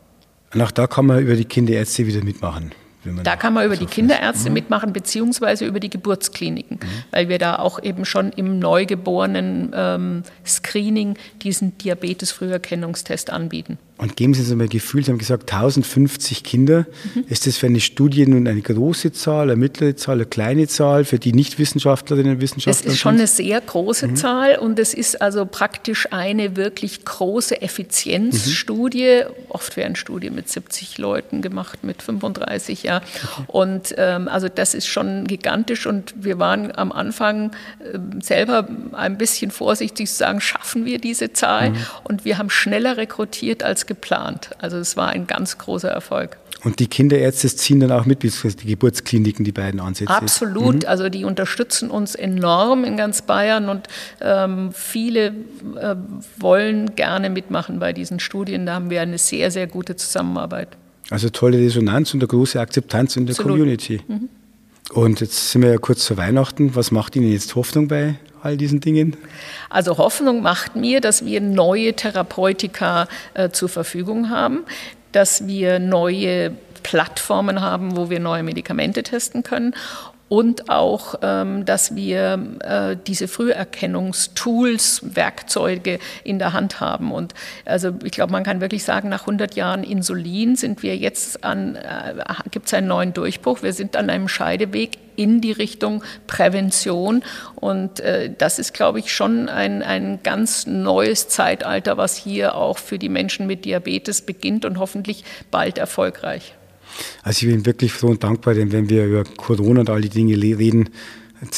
Und 0.53 0.61
auch 0.61 0.71
da 0.71 0.87
kann 0.87 1.07
man 1.07 1.21
über 1.21 1.35
die 1.35 1.47
Kinderärzte 1.47 2.07
wieder 2.07 2.23
mitmachen. 2.23 2.73
Da 3.23 3.37
kann 3.37 3.55
man 3.55 3.67
über 3.67 3.77
die 3.77 3.87
Kinderärzte 3.87 4.49
mhm. 4.49 4.55
mitmachen, 4.55 4.93
beziehungsweise 4.93 5.67
über 5.67 5.81
die 5.81 5.91
Geburtskliniken, 5.91 6.79
mhm. 6.83 7.05
weil 7.11 7.29
wir 7.29 7.39
da 7.39 7.57
auch 7.57 7.83
eben 7.83 8.05
schon 8.05 8.33
im 8.33 8.59
neugeborenen 8.59 9.73
ähm, 9.75 10.23
Screening 10.45 11.17
diesen 11.43 11.77
Diabetes-Früherkennungstest 11.79 13.31
anbieten. 13.31 13.79
Und 13.99 14.15
geben 14.15 14.35
Sie 14.35 14.43
uns 14.43 14.51
einmal 14.51 14.67
ein 14.67 14.71
Gefühl, 14.71 15.03
Sie 15.03 15.11
haben 15.11 15.19
gesagt 15.19 15.51
1050 15.51 16.45
Kinder. 16.45 16.85
Mhm. 17.15 17.25
Ist 17.29 17.47
das 17.47 17.57
für 17.57 17.67
eine 17.67 17.81
Studie 17.81 18.27
nun 18.27 18.47
eine 18.47 18.61
große 18.61 19.13
Zahl, 19.13 19.45
eine 19.45 19.57
mittlere 19.57 19.97
Zahl, 19.97 20.17
eine 20.17 20.27
kleine 20.27 20.69
Zahl 20.69 21.07
für 21.07 21.19
die 21.19 21.33
Nichtwissenschaftlerinnen 21.33 22.35
und 22.35 22.41
Wissenschaftler? 22.43 22.89
Es 22.89 22.95
ist 22.95 23.01
schon 23.01 23.15
eine 23.15 23.27
sehr 23.27 23.59
große 23.59 24.09
mhm. 24.09 24.17
Zahl 24.17 24.59
und 24.59 24.79
es 24.79 24.93
ist 24.93 25.23
also 25.23 25.47
praktisch 25.47 26.09
eine 26.13 26.57
wirklich 26.57 27.07
große 27.07 27.63
Effizienzstudie. 27.63 29.23
Mhm. 29.27 29.45
Oft 29.49 29.79
werden 29.79 29.97
Studien 29.97 30.35
mit 30.35 30.51
70 30.51 30.99
Leuten 30.99 31.41
gemacht, 31.41 31.83
mit 31.83 32.03
35, 32.03 32.83
ja. 32.83 33.01
Und 33.47 33.95
ähm, 33.97 34.29
also 34.29 34.51
das 34.51 34.75
ist 34.75 34.89
schon 34.89 35.27
gigantisch 35.27 35.87
und 35.87 36.13
wir 36.19 36.39
waren 36.39 36.71
am 36.77 36.93
Anfang 36.93 37.53
äh, 37.79 37.99
selber 38.23 38.69
ein 38.93 39.17
bisschen 39.17 39.51
vorsichtig 39.51 40.09
zu 40.09 40.17
sagen, 40.17 40.43
schaffen 40.43 40.85
wir 40.85 40.99
diese 40.99 41.33
Zahl? 41.33 41.71
Mhm. 41.71 41.77
Und 42.05 42.25
wir 42.27 42.37
haben 42.37 42.51
schneller 42.51 42.99
rekrutiert 42.99 43.63
als 43.63 43.86
geplant. 43.87 44.51
Also 44.59 44.77
es 44.79 44.97
war 44.97 45.09
ein 45.09 45.27
ganz 45.27 45.59
großer 45.59 45.89
Erfolg. 45.89 46.39
Und 46.65 46.81
die 46.81 46.89
Kinderärzte 46.89 47.49
ziehen 47.49 47.81
dann 47.81 47.93
auch 47.93 48.07
mit, 48.07 48.21
bis 48.21 48.43
die 48.43 48.67
Geburtskliniken, 48.67 49.45
die 49.45 49.53
beiden 49.53 49.79
Ansätze. 49.79 50.13
Absolut, 50.13 50.83
mhm. 50.83 50.89
also 50.89 51.09
die 51.09 51.25
unterstützen 51.25 51.91
uns 51.91 52.15
enorm 52.15 52.85
in 52.85 52.97
ganz 52.97 53.23
Bayern 53.23 53.69
und 53.69 53.89
ähm, 54.21 54.71
viele 54.73 55.27
äh, 55.79 55.95
wollen 56.39 56.97
gerne 56.97 57.31
mitmachen 57.31 57.79
bei 57.79 57.93
diesen 57.93 58.19
Studien. 58.21 58.67
Da 58.67 58.75
haben 58.75 58.91
wir 58.91 59.01
eine 59.01 59.19
sehr, 59.19 59.51
sehr 59.51 59.67
gute 59.67 59.97
Zusammenarbeit. 59.97 60.69
Also 61.11 61.29
tolle 61.29 61.59
Resonanz 61.59 62.13
und 62.15 62.21
eine 62.21 62.29
große 62.29 62.59
Akzeptanz 62.59 63.17
in 63.17 63.27
der 63.27 63.35
Absolut. 63.35 63.59
Community. 63.59 64.01
Mhm. 64.09 64.29
Und 64.91 65.21
jetzt 65.21 65.51
sind 65.51 65.63
wir 65.63 65.71
ja 65.71 65.79
kurz 65.79 66.05
zu 66.05 66.17
Weihnachten. 66.17 66.75
Was 66.75 66.91
macht 66.91 67.17
Ihnen 67.17 67.31
jetzt 67.31 67.55
Hoffnung 67.55 67.89
bei 67.89 68.17
all 68.47 68.57
diesen 68.57 68.81
Dingen? 68.81 69.17
Also 69.69 69.99
Hoffnung 69.99 70.43
macht 70.43 70.77
mir, 70.77 71.01
dass 71.01 71.25
wir 71.25 71.41
neue 71.41 71.95
Therapeutika 71.95 73.09
äh, 73.35 73.51
zur 73.51 73.69
Verfügung 73.69 74.31
haben, 74.31 74.65
dass 75.13 75.47
wir 75.47 75.79
neue 75.79 76.53
Plattformen 76.83 77.61
haben, 77.61 77.97
wo 77.97 78.11
wir 78.11 78.21
neue 78.21 78.43
Medikamente 78.43 79.03
testen 79.03 79.43
können 79.43 79.75
und 80.29 80.71
auch, 80.71 81.15
ähm, 81.23 81.65
dass 81.65 81.95
wir 81.95 82.39
äh, 82.61 82.97
diese 83.07 83.29
Früherkennungstools, 83.29 85.15
Werkzeuge 85.15 86.01
in 86.25 86.39
der 86.39 86.53
Hand 86.53 86.81
haben. 86.81 87.13
Und 87.13 87.33
also 87.65 87.93
ich 88.03 88.13
glaube, 88.13 88.33
man 88.33 88.43
kann 88.43 88.61
wirklich 88.61 88.83
sagen, 88.83 89.09
nach 89.09 89.21
100 89.21 89.55
Jahren 89.55 89.85
Insulin 89.85 90.57
sind 90.57 90.83
wir 90.83 90.97
jetzt 90.97 91.45
an, 91.45 91.77
äh, 91.77 92.15
gibt 92.51 92.67
es 92.67 92.75
einen 92.75 92.89
neuen 92.89 93.13
Durchbruch. 93.13 93.63
Wir 93.63 93.73
sind 93.73 93.97
an 93.97 94.11
einem 94.11 94.27
Scheideweg 94.27 94.99
in 95.15 95.41
die 95.41 95.53
Richtung 95.53 96.03
Prävention. 96.27 97.23
Und 97.55 98.01
äh, 98.01 98.31
das 98.37 98.59
ist, 98.59 98.75
glaube 98.75 98.99
ich, 98.99 99.13
schon 99.13 99.49
ein, 99.49 99.83
ein 99.83 100.21
ganz 100.25 100.67
neues 100.67 101.29
Zeitalter, 101.29 101.97
was 101.97 102.17
hier 102.17 102.57
auch 102.57 102.79
für 102.79 102.99
die 102.99 103.09
Menschen 103.09 103.47
mit 103.47 103.65
Diabetes 103.65 104.23
beginnt 104.23 104.65
und 104.65 104.79
hoffentlich 104.79 105.25
bald 105.53 105.79
erfolgreich. 105.79 106.55
Also 107.23 107.47
ich 107.47 107.53
bin 107.53 107.67
wirklich 107.67 107.93
froh 107.93 108.09
und 108.09 108.23
dankbar, 108.23 108.55
denn 108.55 108.73
wenn 108.73 108.89
wir 108.89 109.07
über 109.07 109.25
Corona 109.25 109.81
und 109.81 109.91
all 109.91 110.01
die 110.01 110.09
Dinge 110.09 110.37
reden, 110.37 110.91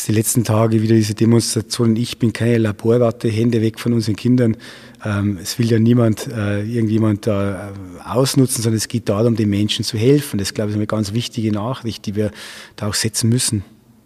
die 0.07 0.13
letzten 0.13 0.45
Tage 0.45 0.83
wieder 0.83 0.95
diese 0.95 1.15
Demonstrationen, 1.15 1.97
ich 1.97 2.19
bin 2.19 2.33
keine 2.33 2.59
Laborratte, 2.59 3.29
Hände 3.29 3.63
weg 3.63 3.79
von 3.79 3.93
unseren 3.93 4.17
Kindern. 4.17 4.57
Ähm, 5.05 5.39
es 5.41 5.59
will 5.59 5.71
ja 5.71 5.79
niemand, 5.79 6.27
äh, 6.27 6.63
irgendjemand 6.63 7.27
da 7.27 7.69
äh, 7.69 7.73
ausnutzen, 8.05 8.63
sondern 8.63 8.79
es 8.79 8.89
geht 8.89 9.09
darum, 9.09 9.37
den 9.37 9.49
Menschen 9.49 9.85
zu 9.85 9.97
helfen. 9.97 10.39
Das, 10.39 10.53
glaube 10.53 10.71
ich, 10.71 10.75
ist 10.75 10.79
eine 10.79 10.87
ganz 10.87 11.13
wichtige 11.13 11.53
Nachricht, 11.53 12.07
die 12.07 12.17
wir 12.17 12.33
da 12.75 12.89
auch 12.89 12.95
setzen 12.95 13.29
müssen. 13.29 13.63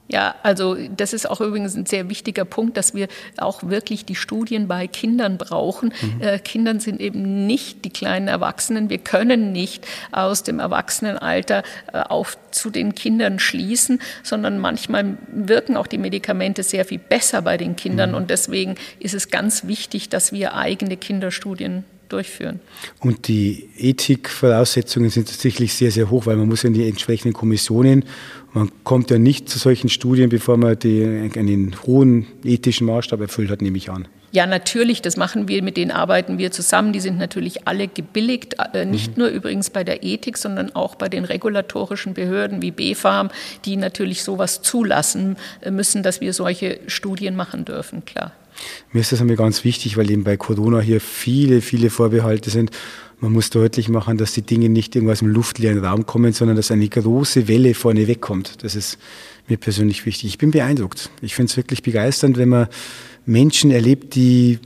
Ja, 0.08 0.34
also 0.42 0.76
das 0.94 1.12
ist 1.12 1.30
auch 1.30 1.40
übrigens 1.40 1.74
ein 1.74 1.86
sehr 1.86 2.10
wichtiger 2.10 2.44
Punkt, 2.44 2.76
dass 2.76 2.92
wir 2.94 3.08
auch 3.38 3.62
wirklich 3.62 4.04
die 4.04 4.14
Studien 4.14 4.68
bei 4.68 4.86
Kindern 4.86 5.38
brauchen. 5.38 5.94
Mhm. 6.02 6.20
Äh, 6.20 6.38
Kindern 6.38 6.80
sind 6.80 7.00
eben 7.00 7.46
nicht 7.46 7.84
die 7.84 7.90
kleinen 7.90 8.28
Erwachsenen. 8.28 8.90
Wir 8.90 8.98
können 8.98 9.52
nicht 9.52 9.86
aus 10.10 10.42
dem 10.42 10.58
Erwachsenenalter 10.58 11.62
äh, 11.92 12.00
auf 12.00 12.36
zu 12.50 12.68
den 12.68 12.94
Kindern 12.94 13.38
schließen, 13.38 14.02
sondern 14.22 14.58
manchmal 14.58 15.16
wirken 15.28 15.76
auch 15.76 15.86
die 15.86 15.98
Medikamente 15.98 16.62
sehr 16.62 16.84
viel 16.84 16.98
besser 16.98 17.40
bei 17.40 17.56
den 17.56 17.76
Kindern. 17.76 18.10
Mhm. 18.10 18.16
Und 18.16 18.30
deswegen 18.30 18.74
ist 18.98 19.14
es 19.14 19.30
ganz 19.30 19.66
wichtig, 19.66 20.10
dass 20.10 20.32
wir 20.32 20.54
eigene 20.54 20.98
Kinderstudien 20.98 21.84
durchführen. 22.12 22.60
Und 23.00 23.28
die 23.28 23.68
Ethikvoraussetzungen 23.78 25.10
sind 25.10 25.28
tatsächlich 25.28 25.74
sehr, 25.74 25.90
sehr 25.90 26.10
hoch, 26.10 26.26
weil 26.26 26.36
man 26.36 26.48
muss 26.48 26.64
in 26.64 26.74
die 26.74 26.86
entsprechenden 26.88 27.32
Kommissionen 27.32 28.04
man 28.54 28.70
kommt 28.84 29.10
ja 29.10 29.18
nicht 29.18 29.48
zu 29.48 29.58
solchen 29.58 29.88
Studien, 29.88 30.28
bevor 30.28 30.56
man 30.56 30.78
die, 30.78 31.30
einen 31.36 31.74
hohen 31.86 32.26
ethischen 32.44 32.86
Maßstab 32.86 33.20
erfüllt 33.20 33.50
hat, 33.50 33.62
nehme 33.62 33.78
ich 33.78 33.88
an. 33.88 34.08
Ja, 34.30 34.46
natürlich, 34.46 35.02
das 35.02 35.18
machen 35.18 35.48
wir, 35.48 35.62
mit 35.62 35.76
denen 35.76 35.90
arbeiten 35.90 36.38
wir 36.38 36.50
zusammen. 36.52 36.92
Die 36.94 37.00
sind 37.00 37.18
natürlich 37.18 37.66
alle 37.66 37.86
gebilligt, 37.86 38.56
äh, 38.72 38.86
nicht 38.86 39.16
mhm. 39.16 39.24
nur 39.24 39.28
übrigens 39.28 39.68
bei 39.68 39.84
der 39.84 40.02
Ethik, 40.02 40.38
sondern 40.38 40.74
auch 40.74 40.94
bei 40.94 41.10
den 41.10 41.24
regulatorischen 41.24 42.14
Behörden 42.14 42.62
wie 42.62 42.70
BfArM, 42.70 43.30
die 43.66 43.76
natürlich 43.76 44.22
sowas 44.22 44.62
zulassen 44.62 45.36
äh, 45.60 45.70
müssen, 45.70 46.02
dass 46.02 46.22
wir 46.22 46.32
solche 46.32 46.80
Studien 46.86 47.36
machen 47.36 47.66
dürfen, 47.66 48.04
klar. 48.06 48.32
Mir 48.92 49.00
ist 49.00 49.12
das 49.12 49.20
einmal 49.20 49.36
ganz 49.36 49.64
wichtig, 49.64 49.96
weil 49.96 50.10
eben 50.10 50.24
bei 50.24 50.36
Corona 50.36 50.80
hier 50.80 51.00
viele, 51.00 51.60
viele 51.60 51.90
Vorbehalte 51.90 52.50
sind. 52.50 52.70
Man 53.20 53.32
muss 53.32 53.50
deutlich 53.50 53.88
machen, 53.88 54.18
dass 54.18 54.32
die 54.32 54.42
Dinge 54.42 54.68
nicht 54.68 54.96
irgendwas 54.96 55.22
im 55.22 55.28
luftleeren 55.28 55.84
Raum 55.84 56.06
kommen, 56.06 56.32
sondern 56.32 56.56
dass 56.56 56.70
eine 56.70 56.88
große 56.88 57.46
Welle 57.46 57.74
vorne 57.74 58.08
wegkommt. 58.08 58.64
Das 58.64 58.74
ist 58.74 58.98
mir 59.48 59.58
persönlich 59.58 60.04
wichtig. 60.06 60.30
Ich 60.30 60.38
bin 60.38 60.50
beeindruckt. 60.50 61.10
Ich 61.20 61.34
finde 61.34 61.50
es 61.50 61.56
wirklich 61.56 61.82
begeisternd, 61.82 62.36
wenn 62.36 62.48
man 62.48 62.66
Menschen 63.24 63.70
erlebt, 63.70 64.14
die, 64.16 64.58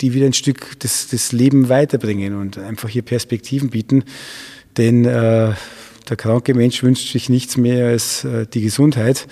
die 0.00 0.14
wieder 0.14 0.26
ein 0.26 0.32
Stück 0.32 0.78
das, 0.80 1.08
das 1.08 1.32
Leben 1.32 1.68
weiterbringen 1.68 2.34
und 2.34 2.58
einfach 2.58 2.88
hier 2.88 3.02
Perspektiven 3.02 3.70
bieten. 3.70 4.04
Denn 4.76 5.04
äh, 5.04 5.52
der 6.08 6.16
kranke 6.16 6.54
Mensch 6.54 6.82
wünscht 6.82 7.12
sich 7.12 7.28
nichts 7.28 7.56
mehr 7.56 7.88
als 7.88 8.24
äh, 8.24 8.46
die 8.46 8.62
Gesundheit 8.62 9.26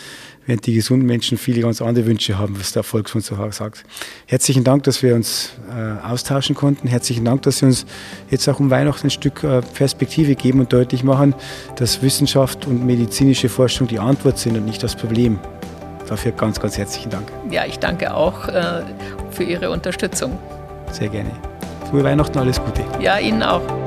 während 0.46 0.64
die 0.66 0.74
gesunden 0.74 1.06
Menschen 1.06 1.38
viele 1.38 1.60
ganz 1.60 1.82
andere 1.82 2.06
Wünsche 2.06 2.38
haben, 2.38 2.58
was 2.58 2.72
der 2.72 2.84
Volksmund 2.84 3.24
so 3.24 3.36
sagt. 3.50 3.84
Herzlichen 4.26 4.64
Dank, 4.64 4.84
dass 4.84 5.02
wir 5.02 5.14
uns 5.14 5.50
äh, 5.68 6.06
austauschen 6.06 6.54
konnten. 6.54 6.88
Herzlichen 6.88 7.24
Dank, 7.24 7.42
dass 7.42 7.58
Sie 7.58 7.66
uns 7.66 7.84
jetzt 8.30 8.48
auch 8.48 8.60
um 8.60 8.70
Weihnachten 8.70 9.08
ein 9.08 9.10
Stück 9.10 9.42
äh, 9.42 9.60
Perspektive 9.60 10.34
geben 10.36 10.60
und 10.60 10.72
deutlich 10.72 11.02
machen, 11.02 11.34
dass 11.76 12.00
Wissenschaft 12.02 12.66
und 12.66 12.86
medizinische 12.86 13.48
Forschung 13.48 13.88
die 13.88 13.98
Antwort 13.98 14.38
sind 14.38 14.56
und 14.56 14.64
nicht 14.64 14.82
das 14.82 14.94
Problem. 14.94 15.38
Dafür 16.08 16.30
ganz, 16.30 16.60
ganz 16.60 16.78
herzlichen 16.78 17.10
Dank. 17.10 17.32
Ja, 17.50 17.66
ich 17.66 17.80
danke 17.80 18.14
auch 18.14 18.44
für 19.32 19.42
Ihre 19.42 19.70
Unterstützung. 19.70 20.38
Sehr 20.92 21.08
gerne. 21.08 21.32
Frohe 21.90 22.04
Weihnachten, 22.04 22.38
alles 22.38 22.60
Gute. 22.60 22.84
Ja, 23.00 23.18
Ihnen 23.18 23.42
auch. 23.42 23.85